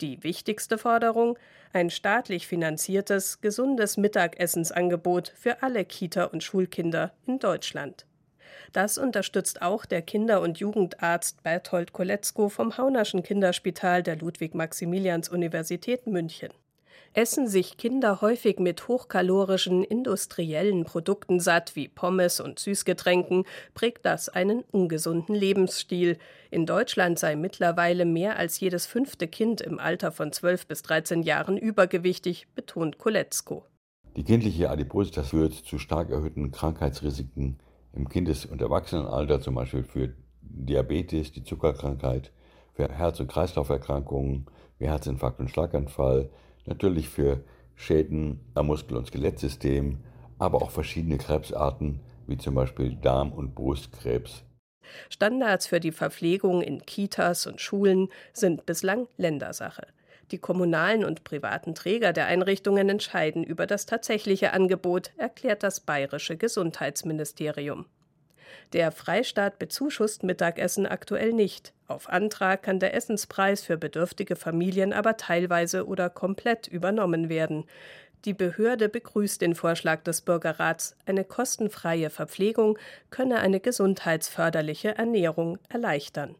Die 0.00 0.22
wichtigste 0.22 0.78
Forderung 0.78 1.38
ein 1.74 1.90
staatlich 1.90 2.46
finanziertes, 2.46 3.42
gesundes 3.42 3.98
Mittagessensangebot 3.98 5.32
für 5.36 5.62
alle 5.62 5.84
Kita- 5.84 6.24
und 6.24 6.42
Schulkinder 6.42 7.12
in 7.26 7.38
Deutschland. 7.38 8.06
Das 8.72 8.96
unterstützt 8.96 9.60
auch 9.60 9.84
der 9.84 10.00
Kinder- 10.00 10.40
und 10.40 10.58
Jugendarzt 10.58 11.42
Berthold 11.42 11.92
Koletzko 11.92 12.48
vom 12.48 12.78
Haunerschen 12.78 13.22
Kinderspital 13.22 14.02
der 14.02 14.16
Ludwig-Maximilians-Universität 14.16 16.06
München. 16.06 16.50
Essen 17.16 17.48
sich 17.48 17.78
Kinder 17.78 18.20
häufig 18.20 18.58
mit 18.58 18.88
hochkalorischen 18.88 19.82
industriellen 19.82 20.84
Produkten 20.84 21.40
satt 21.40 21.74
wie 21.74 21.88
Pommes 21.88 22.40
und 22.40 22.58
Süßgetränken, 22.58 23.44
prägt 23.72 24.04
das 24.04 24.28
einen 24.28 24.64
ungesunden 24.70 25.34
Lebensstil. 25.34 26.18
In 26.50 26.66
Deutschland 26.66 27.18
sei 27.18 27.34
mittlerweile 27.34 28.04
mehr 28.04 28.36
als 28.36 28.60
jedes 28.60 28.84
fünfte 28.84 29.28
Kind 29.28 29.62
im 29.62 29.78
Alter 29.78 30.12
von 30.12 30.30
12 30.30 30.66
bis 30.66 30.82
13 30.82 31.22
Jahren 31.22 31.56
übergewichtig, 31.56 32.48
betont 32.54 32.98
Koletzko. 32.98 33.64
Die 34.14 34.24
kindliche 34.24 34.68
Adipositas 34.68 35.30
führt 35.30 35.54
zu 35.54 35.78
stark 35.78 36.10
erhöhten 36.10 36.50
Krankheitsrisiken 36.50 37.60
im 37.94 38.10
Kindes- 38.10 38.44
und 38.44 38.60
Erwachsenenalter, 38.60 39.40
zum 39.40 39.54
Beispiel 39.54 39.84
für 39.84 40.12
Diabetes, 40.42 41.32
die 41.32 41.44
Zuckerkrankheit, 41.44 42.30
für 42.74 42.90
Herz- 42.90 43.20
und 43.20 43.28
Kreislauferkrankungen, 43.28 44.44
wie 44.78 44.86
Herzinfarkt 44.86 45.40
und 45.40 45.50
Schlaganfall, 45.50 46.28
natürlich 46.66 47.08
für 47.08 47.44
Schäden 47.74 48.40
am 48.54 48.66
Muskel- 48.66 48.96
und 48.96 49.06
Skelettsystem, 49.06 49.98
aber 50.38 50.62
auch 50.62 50.70
verschiedene 50.70 51.18
Krebsarten, 51.18 52.00
wie 52.26 52.36
zum 52.38 52.54
Beispiel 52.54 52.96
Darm- 52.96 53.32
und 53.32 53.54
Brustkrebs. 53.54 54.44
Standards 55.10 55.66
für 55.66 55.80
die 55.80 55.92
Verpflegung 55.92 56.62
in 56.62 56.84
Kitas 56.86 57.46
und 57.46 57.60
Schulen 57.60 58.08
sind 58.32 58.66
bislang 58.66 59.08
Ländersache. 59.16 59.86
Die 60.30 60.38
kommunalen 60.38 61.04
und 61.04 61.22
privaten 61.22 61.74
Träger 61.74 62.12
der 62.12 62.26
Einrichtungen 62.26 62.88
entscheiden 62.88 63.44
über 63.44 63.66
das 63.66 63.86
tatsächliche 63.86 64.52
Angebot, 64.52 65.12
erklärt 65.16 65.62
das 65.62 65.80
bayerische 65.80 66.36
Gesundheitsministerium. 66.36 67.86
Der 68.72 68.92
Freistaat 68.92 69.58
bezuschusst 69.58 70.22
Mittagessen 70.22 70.86
aktuell 70.86 71.32
nicht. 71.32 71.72
Auf 71.88 72.08
Antrag 72.08 72.62
kann 72.62 72.80
der 72.80 72.94
Essenspreis 72.94 73.62
für 73.62 73.76
bedürftige 73.76 74.36
Familien 74.36 74.92
aber 74.92 75.16
teilweise 75.16 75.86
oder 75.86 76.10
komplett 76.10 76.66
übernommen 76.66 77.28
werden. 77.28 77.64
Die 78.24 78.34
Behörde 78.34 78.88
begrüßt 78.88 79.40
den 79.40 79.54
Vorschlag 79.54 80.02
des 80.02 80.22
Bürgerrats, 80.22 80.96
eine 81.06 81.24
kostenfreie 81.24 82.10
Verpflegung 82.10 82.76
könne 83.10 83.38
eine 83.38 83.60
gesundheitsförderliche 83.60 84.96
Ernährung 84.96 85.58
erleichtern. 85.68 86.34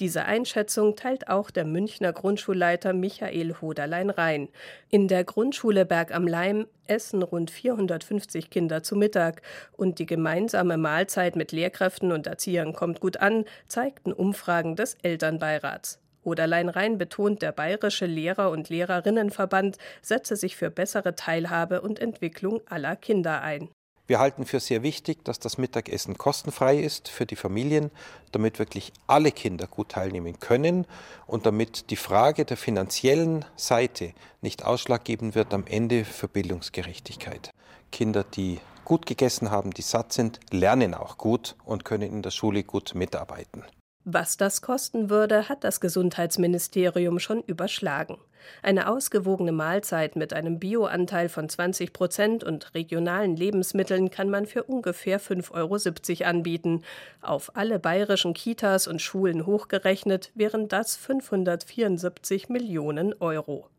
Diese 0.00 0.24
Einschätzung 0.24 0.96
teilt 0.96 1.28
auch 1.28 1.52
der 1.52 1.64
Münchner 1.64 2.12
Grundschulleiter 2.12 2.92
Michael 2.92 3.54
Hoderlein-Rhein. 3.60 4.48
In 4.90 5.06
der 5.06 5.22
Grundschule 5.22 5.84
Berg 5.84 6.12
am 6.12 6.26
Leim 6.26 6.66
essen 6.88 7.22
rund 7.22 7.52
450 7.52 8.50
Kinder 8.50 8.82
zu 8.82 8.96
Mittag 8.96 9.42
und 9.70 10.00
die 10.00 10.06
gemeinsame 10.06 10.78
Mahlzeit 10.78 11.36
mit 11.36 11.52
Lehrkräften 11.52 12.10
und 12.10 12.26
Erziehern 12.26 12.72
kommt 12.72 12.98
gut 12.98 13.18
an, 13.18 13.44
zeigten 13.68 14.12
Umfragen 14.12 14.74
des 14.74 14.96
Elternbeirats. 15.02 16.00
Oderlein-Rhein 16.24 16.98
betont, 16.98 17.42
der 17.42 17.52
Bayerische 17.52 18.06
Lehrer- 18.06 18.50
und 18.50 18.70
Lehrerinnenverband 18.70 19.78
setze 20.02 20.34
sich 20.34 20.56
für 20.56 20.70
bessere 20.70 21.14
Teilhabe 21.14 21.82
und 21.82 22.00
Entwicklung 22.00 22.62
aller 22.66 22.96
Kinder 22.96 23.42
ein. 23.42 23.68
Wir 24.06 24.18
halten 24.18 24.44
für 24.44 24.60
sehr 24.60 24.82
wichtig, 24.82 25.24
dass 25.24 25.38
das 25.38 25.56
Mittagessen 25.56 26.18
kostenfrei 26.18 26.78
ist 26.78 27.08
für 27.08 27.24
die 27.24 27.36
Familien, 27.36 27.90
damit 28.32 28.58
wirklich 28.58 28.92
alle 29.06 29.32
Kinder 29.32 29.66
gut 29.66 29.90
teilnehmen 29.90 30.38
können 30.40 30.86
und 31.26 31.46
damit 31.46 31.88
die 31.88 31.96
Frage 31.96 32.44
der 32.44 32.58
finanziellen 32.58 33.46
Seite 33.56 34.12
nicht 34.42 34.62
ausschlaggebend 34.62 35.34
wird 35.34 35.54
am 35.54 35.66
Ende 35.66 36.04
für 36.04 36.28
Bildungsgerechtigkeit. 36.28 37.50
Kinder, 37.92 38.24
die 38.24 38.60
gut 38.84 39.06
gegessen 39.06 39.50
haben, 39.50 39.70
die 39.70 39.82
satt 39.82 40.12
sind, 40.12 40.38
lernen 40.50 40.92
auch 40.92 41.16
gut 41.16 41.56
und 41.64 41.86
können 41.86 42.12
in 42.12 42.20
der 42.20 42.30
Schule 42.30 42.62
gut 42.62 42.94
mitarbeiten. 42.94 43.64
Was 44.06 44.36
das 44.36 44.60
kosten 44.60 45.08
würde, 45.08 45.48
hat 45.48 45.64
das 45.64 45.80
Gesundheitsministerium 45.80 47.18
schon 47.18 47.42
überschlagen. 47.42 48.18
Eine 48.62 48.90
ausgewogene 48.90 49.52
Mahlzeit 49.52 50.14
mit 50.14 50.34
einem 50.34 50.58
Bioanteil 50.58 51.30
von 51.30 51.48
20 51.48 51.94
Prozent 51.94 52.44
und 52.44 52.74
regionalen 52.74 53.34
Lebensmitteln 53.34 54.10
kann 54.10 54.28
man 54.28 54.44
für 54.44 54.64
ungefähr 54.64 55.18
5,70 55.18 56.20
Euro 56.20 56.28
anbieten. 56.28 56.82
Auf 57.22 57.56
alle 57.56 57.78
bayerischen 57.78 58.34
Kitas 58.34 58.86
und 58.86 59.00
Schulen 59.00 59.46
hochgerechnet 59.46 60.32
wären 60.34 60.68
das 60.68 60.96
574 60.96 62.50
Millionen 62.50 63.14
Euro. 63.20 63.70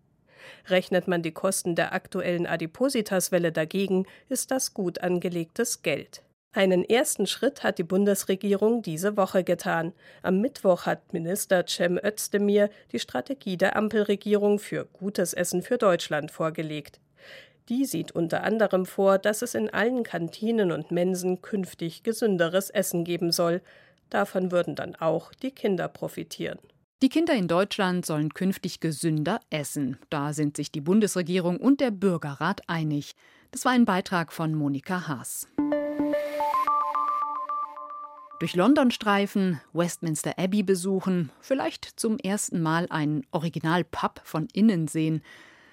Rechnet 0.67 1.07
man 1.07 1.21
die 1.21 1.33
Kosten 1.33 1.75
der 1.75 1.93
aktuellen 1.93 2.47
Adipositaswelle 2.47 3.51
dagegen, 3.51 4.07
ist 4.27 4.49
das 4.49 4.73
gut 4.73 5.01
angelegtes 5.01 5.83
Geld. 5.83 6.23
Einen 6.55 6.85
ersten 6.85 7.27
Schritt 7.27 7.63
hat 7.63 7.79
die 7.79 7.83
Bundesregierung 7.83 8.81
diese 8.81 9.17
Woche 9.17 9.43
getan. 9.43 9.91
Am 10.23 10.39
Mittwoch 10.39 10.85
hat 10.85 11.11
Minister 11.11 11.65
Cem 11.67 11.99
Özdemir 12.01 12.69
die 12.93 12.99
Strategie 12.99 13.57
der 13.57 13.75
Ampelregierung 13.75 14.57
für 14.57 14.85
gutes 14.85 15.33
Essen 15.33 15.61
für 15.61 15.77
Deutschland 15.77 16.31
vorgelegt. 16.31 17.01
Die 17.67 17.83
sieht 17.83 18.13
unter 18.13 18.45
anderem 18.45 18.85
vor, 18.85 19.17
dass 19.17 19.41
es 19.41 19.53
in 19.53 19.69
allen 19.69 20.03
Kantinen 20.03 20.71
und 20.71 20.91
Mensen 20.91 21.41
künftig 21.41 22.03
gesünderes 22.03 22.69
Essen 22.69 23.03
geben 23.03 23.33
soll. 23.33 23.61
Davon 24.09 24.49
würden 24.49 24.75
dann 24.75 24.95
auch 24.95 25.33
die 25.33 25.51
Kinder 25.51 25.89
profitieren. 25.89 26.59
Die 27.01 27.09
Kinder 27.09 27.33
in 27.33 27.49
Deutschland 27.49 28.05
sollen 28.05 28.33
künftig 28.33 28.79
gesünder 28.79 29.41
essen. 29.49 29.97
Da 30.09 30.31
sind 30.31 30.55
sich 30.55 30.71
die 30.71 30.79
Bundesregierung 30.79 31.57
und 31.57 31.81
der 31.81 31.91
Bürgerrat 31.91 32.61
einig. 32.67 33.11
Das 33.51 33.65
war 33.65 33.73
ein 33.73 33.83
Beitrag 33.83 34.31
von 34.31 34.55
Monika 34.55 35.09
Haas. 35.09 35.49
Durch 38.45 38.55
London 38.55 38.91
streifen, 38.91 39.59
Westminster 39.73 40.37
Abbey 40.37 40.61
besuchen, 40.61 41.31
vielleicht 41.41 41.99
zum 41.99 42.19
ersten 42.19 42.61
Mal 42.61 42.85
einen 42.91 43.25
Original-Pub 43.31 44.21
von 44.23 44.47
innen 44.53 44.87
sehen. 44.87 45.23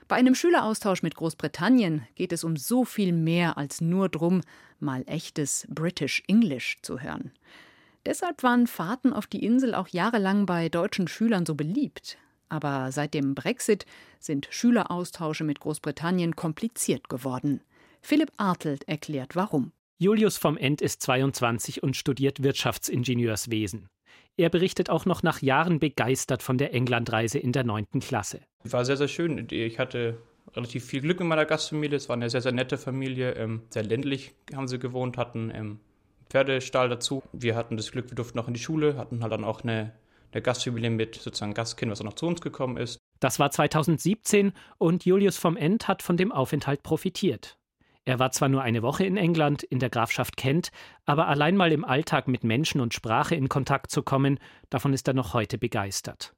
Bei 0.08 0.16
einem 0.16 0.34
Schüleraustausch 0.34 1.02
mit 1.02 1.14
Großbritannien 1.14 2.06
geht 2.14 2.32
es 2.32 2.44
um 2.44 2.56
so 2.56 2.86
viel 2.86 3.12
mehr 3.12 3.58
als 3.58 3.82
nur 3.82 4.08
drum, 4.08 4.40
mal 4.80 5.04
echtes 5.04 5.66
British 5.68 6.22
English 6.28 6.78
zu 6.80 7.00
hören. 7.00 7.32
Deshalb 8.06 8.42
waren 8.42 8.66
Fahrten 8.66 9.12
auf 9.12 9.26
die 9.26 9.44
Insel 9.44 9.74
auch 9.74 9.88
jahrelang 9.88 10.46
bei 10.46 10.70
deutschen 10.70 11.08
Schülern 11.08 11.44
so 11.44 11.54
beliebt. 11.54 12.16
Aber 12.48 12.90
seit 12.90 13.12
dem 13.12 13.34
Brexit 13.34 13.84
sind 14.18 14.48
Schüleraustausche 14.50 15.44
mit 15.44 15.60
Großbritannien 15.60 16.36
kompliziert 16.36 17.10
geworden. 17.10 17.60
Philipp 18.00 18.32
Artelt 18.38 18.88
erklärt 18.88 19.36
warum. 19.36 19.72
Julius 20.02 20.36
vom 20.36 20.56
End 20.56 20.82
ist 20.82 21.00
22 21.02 21.84
und 21.84 21.96
studiert 21.96 22.42
Wirtschaftsingenieurswesen. 22.42 23.88
Er 24.36 24.50
berichtet 24.50 24.90
auch 24.90 25.06
noch 25.06 25.22
nach 25.22 25.42
Jahren 25.42 25.78
begeistert 25.78 26.42
von 26.42 26.58
der 26.58 26.74
Englandreise 26.74 27.38
in 27.38 27.52
der 27.52 27.62
9. 27.62 27.86
Klasse. 28.00 28.40
War 28.64 28.84
sehr, 28.84 28.96
sehr 28.96 29.06
schön. 29.06 29.46
Ich 29.48 29.78
hatte 29.78 30.18
relativ 30.56 30.86
viel 30.86 31.02
Glück 31.02 31.20
in 31.20 31.28
meiner 31.28 31.44
Gastfamilie. 31.44 31.96
Es 31.96 32.08
war 32.08 32.16
eine 32.16 32.28
sehr, 32.30 32.40
sehr 32.40 32.50
nette 32.50 32.78
Familie. 32.78 33.34
Ähm, 33.34 33.62
sehr 33.68 33.84
ländlich 33.84 34.32
haben 34.52 34.66
sie 34.66 34.80
gewohnt, 34.80 35.16
hatten 35.18 35.52
ähm, 35.54 35.78
Pferdestall 36.28 36.88
dazu. 36.88 37.22
Wir 37.32 37.54
hatten 37.54 37.76
das 37.76 37.92
Glück, 37.92 38.10
wir 38.10 38.16
durften 38.16 38.38
noch 38.38 38.48
in 38.48 38.54
die 38.54 38.60
Schule, 38.60 38.96
hatten 38.96 39.22
halt 39.22 39.32
dann 39.32 39.44
auch 39.44 39.62
eine, 39.62 39.92
eine 40.32 40.42
Gastfamilie 40.42 40.90
mit 40.90 41.14
sozusagen 41.14 41.54
Gastkind, 41.54 41.92
was 41.92 42.00
auch 42.00 42.06
noch 42.06 42.14
zu 42.14 42.26
uns 42.26 42.40
gekommen 42.40 42.76
ist. 42.76 42.98
Das 43.20 43.38
war 43.38 43.52
2017 43.52 44.52
und 44.78 45.04
Julius 45.04 45.36
vom 45.36 45.56
End 45.56 45.86
hat 45.86 46.02
von 46.02 46.16
dem 46.16 46.32
Aufenthalt 46.32 46.82
profitiert. 46.82 47.56
Er 48.04 48.18
war 48.18 48.32
zwar 48.32 48.48
nur 48.48 48.62
eine 48.62 48.82
Woche 48.82 49.04
in 49.04 49.16
England, 49.16 49.62
in 49.62 49.78
der 49.78 49.90
Grafschaft 49.90 50.36
Kent, 50.36 50.70
aber 51.04 51.28
allein 51.28 51.56
mal 51.56 51.70
im 51.70 51.84
Alltag 51.84 52.26
mit 52.26 52.42
Menschen 52.42 52.80
und 52.80 52.94
Sprache 52.94 53.36
in 53.36 53.48
Kontakt 53.48 53.92
zu 53.92 54.02
kommen, 54.02 54.40
davon 54.70 54.92
ist 54.92 55.06
er 55.06 55.14
noch 55.14 55.34
heute 55.34 55.56
begeistert. 55.56 56.34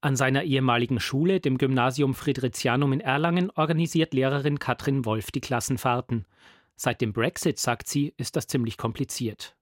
An 0.00 0.16
seiner 0.16 0.44
ehemaligen 0.44 1.00
Schule, 1.00 1.40
dem 1.40 1.58
Gymnasium 1.58 2.14
Fridericianum 2.14 2.92
in 2.92 3.00
Erlangen, 3.00 3.50
organisiert 3.50 4.14
Lehrerin 4.14 4.58
Katrin 4.58 5.04
Wolf 5.04 5.30
die 5.30 5.40
Klassenfahrten. 5.40 6.26
Seit 6.76 7.00
dem 7.00 7.12
Brexit, 7.12 7.58
sagt 7.58 7.88
sie, 7.88 8.14
ist 8.16 8.36
das 8.36 8.46
ziemlich 8.46 8.76
kompliziert. 8.76 9.56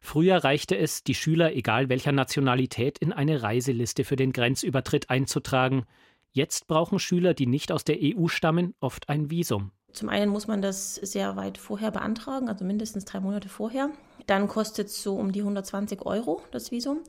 Früher 0.00 0.36
reichte 0.44 0.76
es, 0.76 1.02
die 1.02 1.14
Schüler 1.14 1.54
egal 1.54 1.88
welcher 1.88 2.12
Nationalität 2.12 2.98
in 2.98 3.12
eine 3.12 3.42
Reiseliste 3.42 4.04
für 4.04 4.16
den 4.16 4.32
Grenzübertritt 4.32 5.10
einzutragen. 5.10 5.84
Jetzt 6.32 6.66
brauchen 6.66 6.98
Schüler, 6.98 7.34
die 7.34 7.46
nicht 7.46 7.72
aus 7.72 7.84
der 7.84 7.98
EU 8.00 8.28
stammen, 8.28 8.74
oft 8.80 9.08
ein 9.08 9.30
Visum. 9.30 9.72
Zum 9.92 10.08
einen 10.08 10.30
muss 10.30 10.46
man 10.46 10.62
das 10.62 10.94
sehr 10.96 11.36
weit 11.36 11.58
vorher 11.58 11.90
beantragen, 11.90 12.48
also 12.48 12.64
mindestens 12.64 13.04
drei 13.04 13.20
Monate 13.20 13.48
vorher. 13.48 13.90
Dann 14.26 14.46
kostet 14.46 14.88
es 14.88 15.02
so 15.02 15.16
um 15.16 15.32
die 15.32 15.40
120 15.40 16.04
Euro 16.04 16.42
das 16.50 16.70
Visum. 16.70 17.00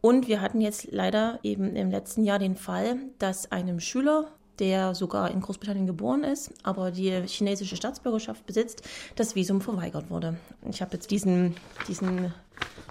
Und 0.00 0.26
wir 0.26 0.40
hatten 0.40 0.60
jetzt 0.60 0.88
leider 0.90 1.38
eben 1.42 1.76
im 1.76 1.90
letzten 1.90 2.24
Jahr 2.24 2.38
den 2.38 2.56
Fall, 2.56 2.96
dass 3.18 3.52
einem 3.52 3.78
Schüler, 3.78 4.26
der 4.58 4.94
sogar 4.94 5.30
in 5.30 5.40
Großbritannien 5.40 5.86
geboren 5.86 6.24
ist, 6.24 6.52
aber 6.64 6.90
die 6.90 7.22
chinesische 7.26 7.76
Staatsbürgerschaft 7.76 8.44
besitzt, 8.44 8.82
das 9.14 9.36
Visum 9.36 9.60
verweigert 9.60 10.10
wurde. 10.10 10.36
Ich 10.68 10.82
habe 10.82 10.94
jetzt 10.94 11.10
diesen, 11.10 11.54
diesen 11.86 12.34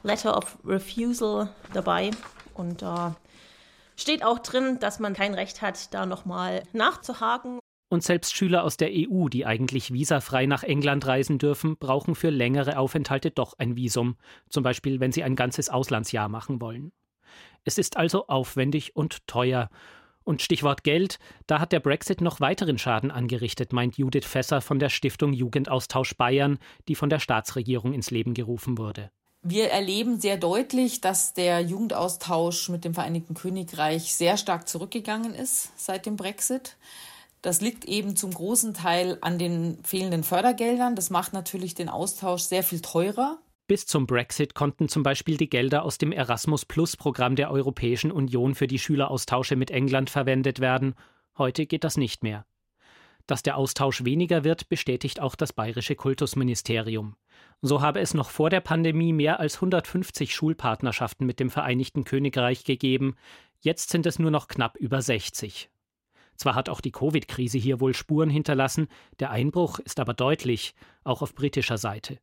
Letter 0.04 0.38
of 0.38 0.58
Refusal 0.66 1.50
dabei 1.74 2.12
und 2.54 2.82
da 2.82 3.16
steht 3.96 4.24
auch 4.24 4.40
drin, 4.40 4.80
dass 4.80 5.00
man 5.00 5.14
kein 5.14 5.34
Recht 5.34 5.62
hat, 5.62 5.94
da 5.94 6.06
nochmal 6.06 6.64
nachzuhaken. 6.74 7.60
Und 7.92 8.04
selbst 8.04 8.38
Schüler 8.38 8.64
aus 8.64 8.78
der 8.78 8.90
EU, 8.90 9.28
die 9.28 9.46
eigentlich 9.46 9.92
visafrei 9.92 10.46
nach 10.46 10.64
England 10.64 11.06
reisen 11.08 11.40
dürfen, 11.40 11.76
brauchen 11.78 12.16
für 12.16 12.30
längere 12.30 12.78
Aufenthalte 12.78 13.32
doch 13.32 13.60
ein 13.60 13.76
Visum, 13.76 14.16
zum 14.48 14.64
Beispiel 14.64 15.02
wenn 15.02 15.12
sie 15.12 15.24
ein 15.24 15.36
ganzes 15.36 15.68
Auslandsjahr 15.68 16.30
machen 16.30 16.62
wollen. 16.62 16.94
Es 17.66 17.78
ist 17.78 17.98
also 17.98 18.28
aufwendig 18.28 18.96
und 18.96 19.28
teuer. 19.28 19.70
Und 20.24 20.42
Stichwort 20.42 20.86
Geld, 20.86 21.20
da 21.48 21.60
hat 21.60 21.74
der 21.74 21.82
Brexit 21.82 22.22
noch 22.22 22.40
weiteren 22.40 22.78
Schaden 22.78 23.12
angerichtet, 23.12 23.74
meint 23.74 23.98
Judith 23.98 24.26
Fesser 24.26 24.62
von 24.62 24.80
der 24.80 24.88
Stiftung 24.88 25.34
Jugendaustausch 25.34 26.16
Bayern, 26.16 26.60
die 26.88 26.96
von 26.96 27.10
der 27.10 27.20
Staatsregierung 27.20 27.92
ins 27.92 28.10
Leben 28.10 28.34
gerufen 28.34 28.78
wurde. 28.78 29.12
Wir 29.42 29.70
erleben 29.70 30.18
sehr 30.18 30.38
deutlich, 30.38 31.02
dass 31.02 31.34
der 31.34 31.60
Jugendaustausch 31.60 32.70
mit 32.70 32.86
dem 32.86 32.94
Vereinigten 32.94 33.34
Königreich 33.34 34.14
sehr 34.14 34.38
stark 34.38 34.70
zurückgegangen 34.70 35.36
ist 35.36 35.78
seit 35.78 36.06
dem 36.06 36.16
Brexit. 36.16 36.78
Das 37.42 37.60
liegt 37.60 37.86
eben 37.86 38.16
zum 38.16 38.34
großen 38.34 38.74
Teil 38.74 39.18
an 39.22 39.40
den 39.40 39.84
fehlenden 39.84 40.24
Fördergeldern. 40.24 40.96
Das 40.96 41.10
macht 41.10 41.34
natürlich 41.34 41.74
den 41.74 41.90
Austausch 41.90 42.44
sehr 42.44 42.64
viel 42.64 42.82
teurer. 42.82 43.40
Bis 43.68 43.86
zum 43.86 44.06
Brexit 44.06 44.54
konnten 44.54 44.90
zum 44.90 45.02
Beispiel 45.02 45.38
die 45.38 45.50
Gelder 45.50 45.84
aus 45.84 45.98
dem 45.98 46.12
Erasmus 46.12 46.66
Plus-Programm 46.66 47.36
der 47.36 47.52
Europäischen 47.52 48.12
Union 48.12 48.54
für 48.54 48.68
die 48.68 48.80
Schüleraustausche 48.80 49.56
mit 49.56 49.72
England 49.72 50.10
verwendet 50.10 50.60
werden. 50.60 50.94
Heute 51.38 51.66
geht 51.66 51.84
das 51.84 51.98
nicht 51.98 52.22
mehr. 52.22 52.46
Dass 53.28 53.44
der 53.44 53.58
Austausch 53.58 54.04
weniger 54.04 54.44
wird, 54.44 54.68
bestätigt 54.68 55.20
auch 55.20 55.36
das 55.36 55.54
bayerische 55.54 55.96
Kultusministerium. 55.96 57.16
So 57.62 57.82
habe 57.82 58.02
es 58.02 58.14
noch 58.14 58.30
vor 58.30 58.50
der 58.50 58.60
Pandemie 58.60 59.14
mehr 59.14 59.40
als 59.40 59.56
150 59.56 60.36
Schulpartnerschaften 60.36 61.26
mit 61.26 61.40
dem 61.40 61.50
Vereinigten 61.50 62.04
Königreich 62.04 62.66
gegeben, 62.66 63.16
jetzt 63.62 63.90
sind 63.90 64.06
es 64.06 64.20
nur 64.20 64.32
noch 64.32 64.48
knapp 64.48 64.76
über 64.78 65.02
60. 65.02 65.70
Zwar 66.42 66.56
hat 66.56 66.70
auch 66.70 66.82
die 66.82 66.92
Covid-Krise 66.92 67.60
hier 67.60 67.80
wohl 67.80 67.94
Spuren 67.94 68.32
hinterlassen, 68.32 68.88
der 69.20 69.30
Einbruch 69.30 69.78
ist 69.78 70.00
aber 70.00 70.16
deutlich, 70.16 70.74
auch 71.04 71.22
auf 71.22 71.36
britischer 71.36 71.78
Seite. 71.78 72.18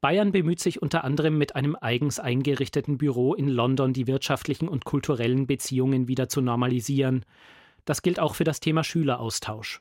Bayern 0.00 0.32
bemüht 0.32 0.58
sich 0.58 0.82
unter 0.82 1.04
anderem 1.04 1.38
mit 1.38 1.54
einem 1.54 1.76
eigens 1.80 2.18
eingerichteten 2.18 2.98
Büro 2.98 3.34
in 3.34 3.46
London 3.46 3.92
die 3.92 4.08
wirtschaftlichen 4.08 4.66
und 4.66 4.84
kulturellen 4.84 5.46
Beziehungen 5.46 6.08
wieder 6.08 6.28
zu 6.28 6.40
normalisieren. 6.40 7.24
Das 7.84 8.02
gilt 8.02 8.18
auch 8.18 8.34
für 8.34 8.42
das 8.42 8.58
Thema 8.58 8.82
Schüleraustausch. 8.82 9.80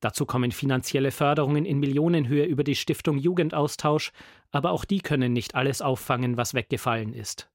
Dazu 0.00 0.26
kommen 0.26 0.50
finanzielle 0.50 1.12
Förderungen 1.12 1.66
in 1.66 1.78
Millionenhöhe 1.78 2.46
über 2.46 2.64
die 2.64 2.74
Stiftung 2.74 3.16
Jugendaustausch, 3.16 4.10
aber 4.50 4.72
auch 4.72 4.84
die 4.84 5.02
können 5.02 5.32
nicht 5.32 5.54
alles 5.54 5.82
auffangen, 5.82 6.36
was 6.36 6.52
weggefallen 6.52 7.12
ist. 7.14 7.48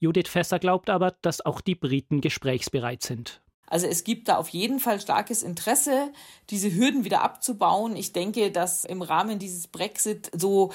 Judith 0.00 0.26
Fesser 0.26 0.58
glaubt 0.58 0.90
aber, 0.90 1.14
dass 1.22 1.46
auch 1.46 1.60
die 1.60 1.76
Briten 1.76 2.20
gesprächsbereit 2.20 3.04
sind. 3.04 3.40
Also 3.70 3.86
es 3.86 4.04
gibt 4.04 4.28
da 4.28 4.36
auf 4.36 4.48
jeden 4.48 4.80
Fall 4.80 5.00
starkes 5.00 5.42
Interesse, 5.42 6.12
diese 6.50 6.74
Hürden 6.74 7.04
wieder 7.04 7.22
abzubauen. 7.22 7.96
Ich 7.96 8.12
denke, 8.12 8.50
dass 8.50 8.84
im 8.84 9.00
Rahmen 9.00 9.38
dieses 9.38 9.68
Brexit 9.68 10.30
so 10.36 10.72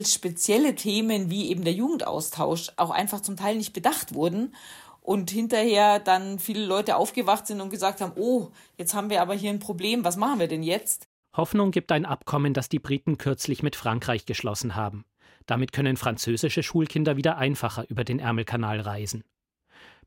spezielle 0.00 0.74
Themen 0.74 1.30
wie 1.30 1.50
eben 1.50 1.62
der 1.62 1.74
Jugendaustausch 1.74 2.72
auch 2.76 2.90
einfach 2.90 3.20
zum 3.20 3.36
Teil 3.36 3.56
nicht 3.56 3.74
bedacht 3.74 4.14
wurden 4.14 4.54
und 5.02 5.30
hinterher 5.30 5.98
dann 6.00 6.38
viele 6.38 6.64
Leute 6.64 6.96
aufgewacht 6.96 7.46
sind 7.46 7.60
und 7.60 7.70
gesagt 7.70 8.00
haben, 8.00 8.12
oh, 8.16 8.48
jetzt 8.78 8.94
haben 8.94 9.10
wir 9.10 9.20
aber 9.20 9.34
hier 9.34 9.50
ein 9.50 9.58
Problem, 9.58 10.04
was 10.04 10.16
machen 10.16 10.40
wir 10.40 10.48
denn 10.48 10.62
jetzt? 10.62 11.08
Hoffnung 11.36 11.70
gibt 11.70 11.92
ein 11.92 12.06
Abkommen, 12.06 12.54
das 12.54 12.68
die 12.68 12.78
Briten 12.78 13.18
kürzlich 13.18 13.62
mit 13.62 13.76
Frankreich 13.76 14.26
geschlossen 14.26 14.74
haben. 14.74 15.04
Damit 15.46 15.72
können 15.72 15.96
französische 15.96 16.62
Schulkinder 16.62 17.16
wieder 17.16 17.36
einfacher 17.36 17.84
über 17.88 18.04
den 18.04 18.18
Ärmelkanal 18.18 18.80
reisen. 18.80 19.24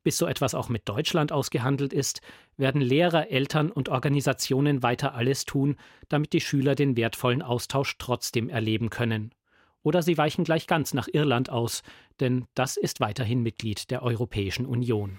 Bis 0.06 0.18
so 0.18 0.26
etwas 0.26 0.54
auch 0.54 0.68
mit 0.68 0.88
Deutschland 0.88 1.32
ausgehandelt 1.32 1.92
ist, 1.92 2.20
werden 2.56 2.80
Lehrer, 2.80 3.32
Eltern 3.32 3.72
und 3.72 3.88
Organisationen 3.88 4.84
weiter 4.84 5.14
alles 5.16 5.46
tun, 5.46 5.74
damit 6.08 6.32
die 6.32 6.40
Schüler 6.40 6.76
den 6.76 6.96
wertvollen 6.96 7.42
Austausch 7.42 7.98
trotzdem 7.98 8.48
erleben 8.48 8.88
können. 8.88 9.34
Oder 9.82 10.02
sie 10.02 10.16
weichen 10.16 10.44
gleich 10.44 10.68
ganz 10.68 10.94
nach 10.94 11.08
Irland 11.12 11.50
aus, 11.50 11.82
denn 12.20 12.46
das 12.54 12.76
ist 12.76 13.00
weiterhin 13.00 13.42
Mitglied 13.42 13.90
der 13.90 14.04
Europäischen 14.04 14.64
Union. 14.64 15.18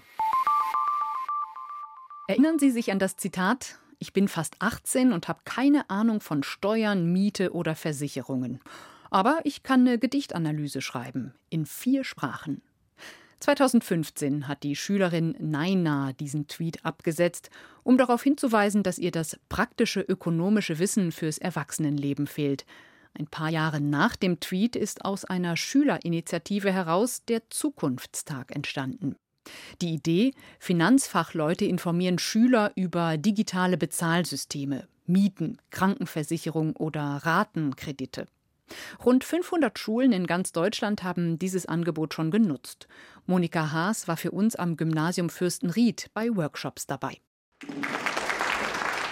Erinnern 2.26 2.58
Sie 2.58 2.70
sich 2.70 2.90
an 2.90 2.98
das 2.98 3.18
Zitat 3.18 3.78
Ich 3.98 4.14
bin 4.14 4.26
fast 4.26 4.56
18 4.60 5.12
und 5.12 5.28
habe 5.28 5.40
keine 5.44 5.90
Ahnung 5.90 6.22
von 6.22 6.42
Steuern, 6.42 7.12
Miete 7.12 7.52
oder 7.52 7.74
Versicherungen. 7.74 8.58
Aber 9.10 9.40
ich 9.44 9.62
kann 9.62 9.80
eine 9.80 9.98
Gedichtanalyse 9.98 10.80
schreiben, 10.80 11.34
in 11.50 11.66
vier 11.66 12.04
Sprachen. 12.04 12.62
2015 13.40 14.48
hat 14.48 14.62
die 14.62 14.74
Schülerin 14.74 15.34
Naina 15.38 16.12
diesen 16.12 16.48
Tweet 16.48 16.84
abgesetzt, 16.84 17.50
um 17.84 17.96
darauf 17.96 18.22
hinzuweisen, 18.22 18.82
dass 18.82 18.98
ihr 18.98 19.10
das 19.10 19.38
praktische 19.48 20.00
ökonomische 20.00 20.78
Wissen 20.78 21.12
fürs 21.12 21.38
Erwachsenenleben 21.38 22.26
fehlt. 22.26 22.66
Ein 23.18 23.26
paar 23.26 23.48
Jahre 23.50 23.80
nach 23.80 24.16
dem 24.16 24.40
Tweet 24.40 24.76
ist 24.76 25.04
aus 25.04 25.24
einer 25.24 25.56
Schülerinitiative 25.56 26.72
heraus 26.72 27.24
der 27.26 27.48
Zukunftstag 27.50 28.54
entstanden. 28.54 29.16
Die 29.80 29.94
Idee, 29.94 30.34
Finanzfachleute 30.58 31.64
informieren 31.64 32.18
Schüler 32.18 32.72
über 32.74 33.16
digitale 33.16 33.78
Bezahlsysteme, 33.78 34.86
Mieten, 35.06 35.58
Krankenversicherung 35.70 36.76
oder 36.76 37.00
Ratenkredite. 37.24 38.26
Rund 39.04 39.24
500 39.24 39.78
Schulen 39.78 40.12
in 40.12 40.26
ganz 40.26 40.52
Deutschland 40.52 41.02
haben 41.02 41.38
dieses 41.38 41.66
Angebot 41.66 42.14
schon 42.14 42.30
genutzt. 42.30 42.88
Monika 43.26 43.72
Haas 43.72 44.08
war 44.08 44.16
für 44.16 44.30
uns 44.30 44.56
am 44.56 44.76
Gymnasium 44.76 45.30
Fürstenried 45.30 46.10
bei 46.14 46.28
Workshops 46.34 46.86
dabei. 46.86 47.18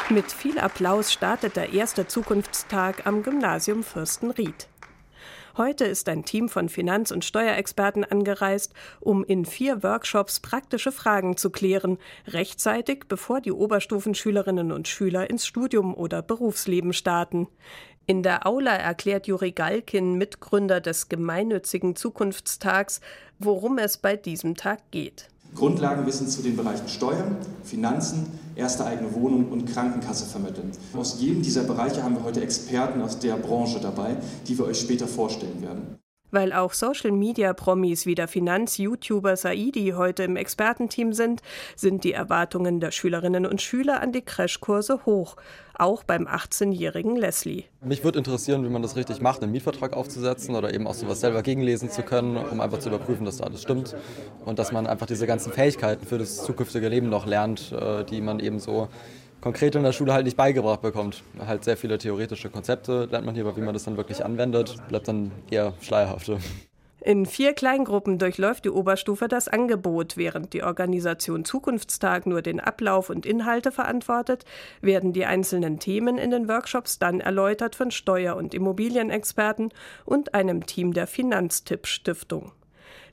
Mit 0.09 0.31
viel 0.31 0.59
Applaus 0.59 1.13
startet 1.13 1.57
der 1.57 1.73
erste 1.73 2.07
Zukunftstag 2.07 3.07
am 3.07 3.25
Gymnasium 3.25 3.83
Fürstenried. 3.83 4.69
Heute 5.57 5.87
ist 5.87 6.09
ein 6.11 6.27
Team 6.27 6.51
von 6.51 6.69
Finanz- 6.69 7.11
und 7.11 7.25
Steuerexperten 7.25 8.05
angereist, 8.05 8.75
um 9.01 9.25
in 9.25 9.47
vier 9.47 9.83
Workshops 9.83 10.39
praktische 10.39 10.93
Fragen 10.93 11.39
zu 11.39 11.49
klären, 11.49 11.97
rechtzeitig 12.27 13.05
bevor 13.09 13.41
die 13.41 13.53
Oberstufenschülerinnen 13.53 14.71
und 14.71 14.87
Schüler 14.87 15.31
ins 15.31 15.47
Studium 15.47 15.95
oder 15.95 16.21
Berufsleben 16.21 16.93
starten. 16.93 17.49
In 18.09 18.23
der 18.23 18.47
Aula 18.47 18.71
erklärt 18.71 19.27
Juri 19.27 19.51
Galkin, 19.51 20.15
Mitgründer 20.17 20.81
des 20.81 21.09
gemeinnützigen 21.09 21.97
Zukunftstags, 21.97 23.01
worum 23.41 23.79
es 23.79 23.97
bei 23.97 24.15
diesem 24.15 24.55
Tag 24.55 24.79
geht. 24.93 25.29
Grundlagenwissen 25.57 26.29
zu 26.29 26.41
den 26.43 26.57
Bereichen 26.57 26.87
Steuern, 26.87 27.37
Finanzen, 27.65 28.39
erste 28.55 28.87
eigene 28.87 29.13
Wohnung 29.13 29.51
und 29.51 29.67
Krankenkasse 29.67 30.27
vermitteln. 30.27 30.71
Aus 30.95 31.21
jedem 31.21 31.43
dieser 31.43 31.65
Bereiche 31.65 32.05
haben 32.05 32.15
wir 32.15 32.23
heute 32.23 32.43
Experten 32.43 33.03
aus 33.03 33.19
der 33.19 33.35
Branche 33.39 33.81
dabei, 33.81 34.17
die 34.47 34.57
wir 34.57 34.67
euch 34.67 34.79
später 34.79 35.09
vorstellen 35.09 35.61
werden. 35.63 35.99
Weil 36.31 36.53
auch 36.53 36.73
Social-Media-Promis 36.73 38.07
wie 38.07 38.15
der 38.15 38.29
Finanz-YouTuber 38.29 39.37
Saidi 39.37 39.95
heute 39.97 40.25
im 40.25 40.37
Expertenteam 40.37 41.13
sind, 41.13 41.43
sind 41.77 42.05
die 42.05 42.13
Erwartungen 42.13 42.81
der 42.81 42.91
Schülerinnen 42.91 43.47
und 43.47 43.63
Schüler 43.63 44.01
an 44.01 44.13
die 44.13 44.23
Crashkurse 44.23 45.07
hoch, 45.07 45.37
auch 45.75 46.03
beim 46.03 46.27
18-jährigen 46.27 47.17
Leslie. 47.17 47.65
Mich 47.81 48.03
würde 48.03 48.19
interessieren, 48.19 48.65
wie 48.65 48.69
man 48.69 48.83
das 48.83 48.97
richtig 48.97 49.21
macht, 49.21 49.43
einen 49.43 49.53
Mietvertrag 49.53 49.95
aufzusetzen 49.95 50.55
oder 50.55 50.73
eben 50.73 50.87
auch 50.87 50.95
sowas 50.95 51.21
selber 51.21 51.43
gegenlesen 51.43 51.91
zu 51.91 52.03
können, 52.03 52.37
um 52.37 52.61
einfach 52.61 52.79
zu 52.79 52.89
überprüfen, 52.89 53.25
dass 53.25 53.39
da 53.39 53.45
alles 53.45 53.63
stimmt 53.63 53.95
und 54.45 54.59
dass 54.59 54.73
man 54.73 54.87
einfach 54.87 55.07
diese 55.07 55.27
ganzen 55.27 55.53
Fähigkeiten 55.53 56.07
für 56.07 56.19
das 56.19 56.45
zukünftige 56.45 56.89
Leben 56.89 57.09
noch 57.09 57.27
lernt, 57.27 57.73
äh, 57.73 58.05
die 58.05 58.21
man 58.21 58.41
eben 58.41 58.59
so 58.59 58.89
konkret 59.47 59.77
in 59.77 59.85
der 59.85 59.93
Schule 59.93 60.13
halt 60.13 60.25
nicht 60.25 60.37
beigebracht 60.37 60.83
bekommt. 60.83 61.23
Halt 61.39 61.63
sehr 61.63 61.77
viele 61.77 61.99
theoretische 61.99 62.51
Konzepte 62.51 63.05
lernt 63.05 63.27
man 63.27 63.37
hier, 63.37 63.47
aber 63.47 63.57
wie 63.57 63.61
man 63.61 63.75
das 63.75 63.85
dann 63.85 63.97
wirklich 63.97 64.25
anwendet, 64.25 64.75
bleibt 64.89 65.07
dann 65.07 65.31
eher 65.53 65.73
schleierhafte. 65.81 66.39
In 67.01 67.27
vier 67.27 67.53
Kleingruppen 67.53 68.19
durchläuft 68.19 68.65
die 68.65 68.71
Oberstufe 68.71 69.29
das 69.29 69.47
Angebot. 69.47 70.17
Während 70.17 70.53
die 70.53 70.65
Organisation 70.65 71.45
Zukunftstag 71.45 72.27
nur 72.27 72.43
den 72.43 72.59
Ablauf 72.59 73.09
und 73.09 73.25
Inhalte 73.25 73.71
verantwortet, 73.71 74.45
werden 74.81 75.13
die 75.13 75.27
einzelnen 75.27 75.79
Themen 75.79 76.19
in 76.19 76.33
den 76.33 76.49
Workshops 76.49 76.99
dann 76.99 77.21
erläutert 77.21 77.77
von 77.77 77.93
Steuer- 77.93 78.35
und 78.35 78.53
Immobilienexperten 78.53 79.69
und 80.05 80.35
einem 80.35 80.67
Team 80.67 80.93
der 80.93 81.07
Finanztipp-Stiftung. 81.07 82.51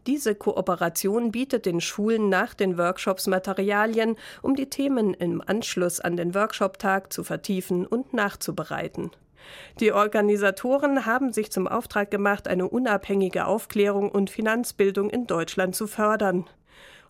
Diese 0.06 0.36
Kooperation 0.36 1.32
bietet 1.32 1.66
den 1.66 1.80
Schulen 1.80 2.28
nach 2.28 2.54
den 2.54 2.78
Workshops 2.78 3.28
Materialien, 3.28 4.18
um 4.42 4.56
die 4.56 4.70
Themen 4.70 5.14
im 5.14 5.42
Anschluss 5.46 6.00
an 6.00 6.18
den 6.18 6.36
Workshoptag 6.36 7.14
zu 7.14 7.24
vertiefen 7.24 7.86
und 7.86 8.14
nachzubereiten. 8.14 9.12
Die 9.80 9.92
Organisatoren 9.92 11.06
haben 11.06 11.32
sich 11.32 11.52
zum 11.52 11.68
Auftrag 11.68 12.12
gemacht, 12.12 12.48
eine 12.48 12.68
unabhängige 12.68 13.46
Aufklärung 13.46 14.10
und 14.10 14.30
Finanzbildung 14.30 15.10
in 15.10 15.28
Deutschland 15.28 15.76
zu 15.76 15.88
fördern. 15.88 16.46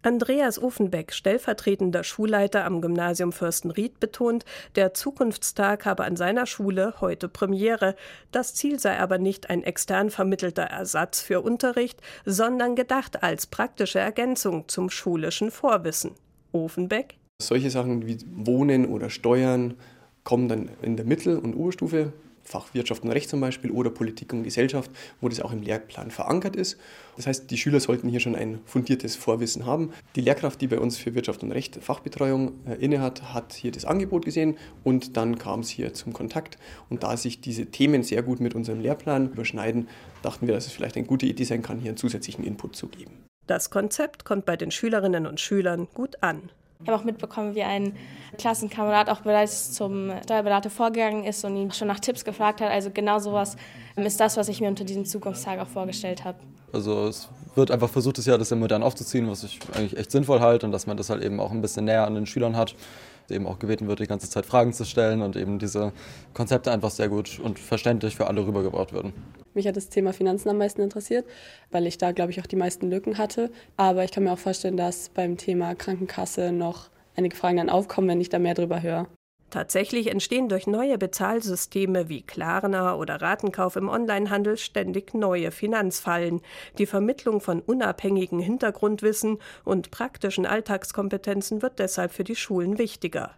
Andreas 0.04 0.62
Ofenbeck, 0.62 1.13
stellvertretender 1.13 2.04
Schulleiter 2.04 2.66
am 2.66 2.82
Gymnasium 2.82 3.32
Fürstenried, 3.32 4.02
betont, 4.02 4.44
der 4.76 4.94
Zukunftstag 4.94 5.86
habe 5.86 6.04
an 6.04 6.18
seiner 6.18 6.46
Schule 6.46 6.96
heute 7.00 7.30
Premiere. 7.30 7.96
Das 8.34 8.54
Ziel 8.54 8.80
sei 8.80 9.00
aber 9.00 9.18
nicht 9.18 9.50
ein 9.50 9.63
extern 9.63 10.10
vermittelter 10.10 10.63
Ersatz 10.63 11.22
für 11.22 11.39
Unterricht, 11.39 12.02
sondern 12.26 12.76
gedacht 12.76 13.24
als 13.24 13.48
praktische 13.48 14.00
Ergänzung 14.00 14.68
zum 14.68 14.89
schulischen 14.89 15.52
Vorwissen. 15.52 16.12
Ofenbeck. 16.52 17.16
Solche 17.42 17.70
Sachen 17.70 18.06
wie 18.06 18.18
Wohnen 18.30 18.86
oder 18.86 19.10
Steuern 19.10 19.76
kommen 20.26 20.50
dann 20.50 20.70
in 20.82 20.98
der 20.98 21.06
Mittel- 21.06 21.39
und 21.39 21.56
Oberstufe 21.56 22.12
Fach 22.43 22.73
Wirtschaft 22.73 23.03
und 23.03 23.12
Recht 23.12 23.29
zum 23.29 23.39
Beispiel 23.39 23.71
oder 23.71 23.89
Politik 23.89 24.34
und 24.34 24.43
Gesellschaft, 24.43 24.91
wo 25.21 25.29
das 25.29 25.39
auch 25.39 25.51
im 25.51 25.62
Lehrplan 25.62 26.12
verankert 26.12 26.56
ist. 26.56 26.77
Das 27.15 27.27
heißt, 27.27 27.49
die 27.49 27.58
Schüler 27.58 27.79
sollten 27.79 28.10
hier 28.10 28.19
schon 28.19 28.36
ein 28.36 28.60
fundiertes 28.65 29.15
Vorwissen 29.15 29.65
haben. 29.65 29.91
Die 30.15 30.21
Lehrkraft, 30.21 30.62
die 30.62 30.67
bei 30.67 30.79
uns 30.79 30.97
für 30.97 31.15
Wirtschaft 31.15 31.43
und 31.43 31.51
Recht 31.51 31.77
Fachbetreuung 31.82 32.53
äh, 32.65 32.75
innehat, 32.75 33.34
hat 33.34 33.53
hier 33.53 33.71
das 33.71 33.86
Angebot 33.86 34.25
gesehen 34.25 34.58
und 34.84 35.15
dann 35.17 35.38
kam 35.38 35.62
es 35.62 35.69
hier 35.69 35.93
zum 35.93 36.13
Kontakt. 36.13 36.58
Und 36.89 37.03
da 37.03 37.15
sich 37.17 37.41
diese 37.41 37.67
Themen 37.67 38.03
sehr 38.03 38.23
gut 38.23 38.39
mit 38.39 38.56
unserem 38.56 38.82
Lehrplan 38.82 39.32
überschneiden, 39.32 39.88
dachten 40.21 40.47
wir, 40.47 40.53
dass 40.53 40.67
es 40.67 40.73
vielleicht 40.73 40.97
eine 40.97 41.06
gute 41.06 41.25
Idee 41.25 41.43
sein 41.43 41.62
kann, 41.62 41.79
hier 41.79 41.89
einen 41.89 41.97
zusätzlichen 41.97 42.43
Input 42.43 42.75
zu 42.75 42.88
geben. 42.88 43.12
Das 43.47 43.69
Konzept 43.69 44.25
kommt 44.25 44.45
bei 44.45 44.56
den 44.56 44.71
Schülerinnen 44.71 45.27
und 45.27 45.39
Schülern 45.39 45.88
gut 45.93 46.21
an. 46.21 46.49
Ich 46.82 46.88
habe 46.88 47.00
auch 47.00 47.06
mitbekommen, 47.06 47.56
wie 47.56 47.64
ein 47.64 47.96
Klassenkamerad 48.38 49.10
auch 49.10 49.22
bereits 49.22 49.72
zum 49.72 50.12
Steuerberater 50.24 50.70
vorgegangen 50.70 51.24
ist 51.24 51.46
und 51.46 51.56
ihn 51.56 51.72
schon 51.72 51.88
nach 51.88 52.00
Tipps 52.00 52.26
gefragt 52.26 52.62
hat. 52.62 52.72
Also 52.72 52.90
genau 52.92 53.20
sowas 53.20 53.56
ist 53.96 54.20
das, 54.20 54.38
was 54.38 54.50
ich 54.50 54.60
mir 54.60 54.68
unter 54.68 54.84
diesem 54.84 55.06
Zukunftstag 55.06 55.60
auch 55.60 55.68
vorgestellt 55.68 56.26
habe. 56.26 56.38
Also 56.74 57.08
es 57.08 57.30
wird 57.56 57.72
einfach 57.72 57.90
versucht, 57.90 58.18
das 58.18 58.26
Jahr 58.26 58.38
das 58.38 58.50
ja 58.50 58.56
modern 58.56 58.84
aufzuziehen, 58.84 59.30
was 59.30 59.44
ich 59.44 59.60
eigentlich 59.74 59.98
echt 59.98 60.12
sinnvoll 60.12 60.40
halte 60.40 60.66
und 60.66 60.72
dass 60.72 60.88
man 60.88 60.98
das 60.98 61.10
halt 61.10 61.24
eben 61.24 61.40
auch 61.40 61.52
ein 61.52 61.62
bisschen 61.62 61.86
näher 61.86 62.06
an 62.06 62.16
den 62.16 62.26
Schülern 62.26 62.58
hat. 62.58 62.76
Eben 63.30 63.48
auch 63.48 63.60
gebeten 63.60 63.88
wird, 63.88 64.00
die 64.00 64.08
ganze 64.08 64.30
Zeit 64.30 64.46
Fragen 64.46 64.74
zu 64.74 64.86
stellen 64.86 65.22
und 65.22 65.36
eben 65.36 65.60
diese 65.60 65.94
Konzepte 66.34 66.72
einfach 66.72 66.92
sehr 66.92 67.10
gut 67.10 67.40
und 67.40 67.60
verständlich 67.60 68.16
für 68.16 68.28
alle 68.28 68.46
rübergebracht 68.46 68.94
werden. 68.94 69.14
Mich 69.54 69.68
hat 69.68 69.78
das 69.78 69.90
Thema 69.90 70.14
Finanzen 70.14 70.50
am 70.50 70.58
meisten 70.58 70.82
interessiert, 70.82 71.26
weil 71.72 71.86
ich 71.86 71.98
da, 71.98 72.12
glaube 72.12 72.32
ich, 72.32 72.42
auch 72.42 72.48
die 72.48 72.56
meisten 72.56 72.90
Lücken 72.90 73.18
hatte. 73.18 73.52
Aber 73.78 74.04
ich 74.04 74.12
kann 74.12 74.24
mir 74.24 74.34
auch 74.34 74.40
vorstellen, 74.40 74.78
dass 74.78 75.10
beim 75.10 75.38
Thema 75.38 75.76
Krankenkasse 75.76 76.52
noch 76.52 76.90
einige 77.16 77.36
Fragen 77.36 77.58
dann 77.58 77.70
aufkommen, 77.70 78.08
wenn 78.08 78.22
ich 78.22 78.30
da 78.30 78.40
mehr 78.40 78.56
drüber 78.56 78.82
höre. 78.82 79.08
Tatsächlich 79.54 80.08
entstehen 80.08 80.50
durch 80.50 80.66
neue 80.66 80.98
Bezahlsysteme 80.98 82.10
wie 82.10 82.24
Klarna 82.24 82.96
oder 82.96 83.22
Ratenkauf 83.22 83.76
im 83.76 83.88
Onlinehandel 83.88 84.58
ständig 84.58 85.13
neue 85.13 85.52
Finanzfallen. 85.52 86.42
Die 86.80 86.88
Vermittlung 86.88 87.39
von 87.39 87.60
unabhängigen 87.60 88.39
Hintergrundwissen 88.39 89.38
und 89.63 89.92
praktischen 89.92 90.48
Alltagskompetenzen 90.48 91.62
wird 91.62 91.78
deshalb 91.78 92.13
für 92.13 92.24
die 92.24 92.36
Schulen 92.36 92.80
wichtiger. 92.80 93.36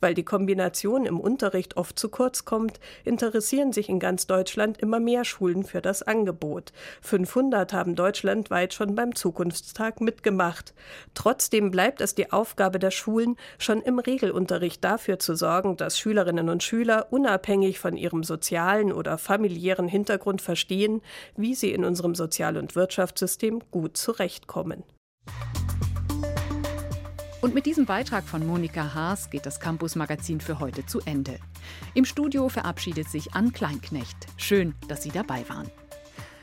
Weil 0.00 0.14
die 0.14 0.24
Kombination 0.24 1.04
im 1.06 1.20
Unterricht 1.20 1.76
oft 1.76 1.98
zu 1.98 2.08
kurz 2.08 2.44
kommt, 2.44 2.80
interessieren 3.04 3.72
sich 3.72 3.88
in 3.88 3.98
ganz 3.98 4.26
Deutschland 4.26 4.78
immer 4.78 5.00
mehr 5.00 5.24
Schulen 5.24 5.64
für 5.64 5.80
das 5.80 6.02
Angebot. 6.02 6.72
500 7.02 7.72
haben 7.72 7.94
deutschlandweit 7.94 8.74
schon 8.74 8.94
beim 8.94 9.14
Zukunftstag 9.14 10.00
mitgemacht. 10.00 10.74
Trotzdem 11.14 11.70
bleibt 11.70 12.00
es 12.00 12.14
die 12.14 12.32
Aufgabe 12.32 12.78
der 12.78 12.90
Schulen, 12.90 13.36
schon 13.58 13.82
im 13.82 13.98
Regelunterricht 13.98 14.82
dafür 14.84 15.18
zu 15.18 15.34
sorgen, 15.34 15.76
dass 15.76 15.98
Schülerinnen 15.98 16.48
und 16.48 16.62
Schüler 16.62 17.06
unabhängig 17.10 17.78
von 17.78 17.96
ihrem 17.96 18.24
sozialen 18.24 18.92
oder 18.92 19.18
familiären 19.18 19.88
Hintergrund 19.88 20.42
verstehen, 20.42 21.02
wie 21.36 21.54
sie 21.54 21.72
in 21.72 21.84
unserem 21.84 22.14
Sozial- 22.14 22.56
und 22.56 22.76
Wirtschaftssystem 22.76 23.62
gut 23.70 23.96
zurechtkommen. 23.96 24.84
Und 27.40 27.54
mit 27.54 27.66
diesem 27.66 27.86
Beitrag 27.86 28.24
von 28.24 28.44
Monika 28.46 28.94
Haas 28.94 29.30
geht 29.30 29.46
das 29.46 29.60
Campus 29.60 29.94
Magazin 29.94 30.40
für 30.40 30.58
heute 30.58 30.84
zu 30.86 31.00
Ende. 31.04 31.38
Im 31.94 32.04
Studio 32.04 32.48
verabschiedet 32.48 33.08
sich 33.08 33.32
Ann 33.34 33.52
Kleinknecht. 33.52 34.16
Schön, 34.36 34.74
dass 34.88 35.04
Sie 35.04 35.10
dabei 35.10 35.48
waren. 35.48 35.70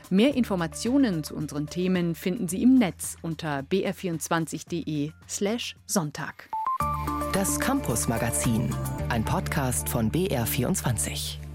Mehr 0.08 0.34
Informationen 0.34 1.24
zu 1.24 1.34
unseren 1.34 1.66
Themen 1.66 2.14
finden 2.14 2.48
Sie 2.48 2.62
im 2.62 2.78
Netz 2.78 3.16
unter 3.22 3.58
br24.de/slash 3.60 5.76
Sonntag. 5.84 6.48
Das 7.32 7.58
Campus 7.60 8.08
Magazin, 8.08 8.74
ein 9.08 9.24
Podcast 9.24 9.88
von 9.88 10.10
BR24. 10.10 11.45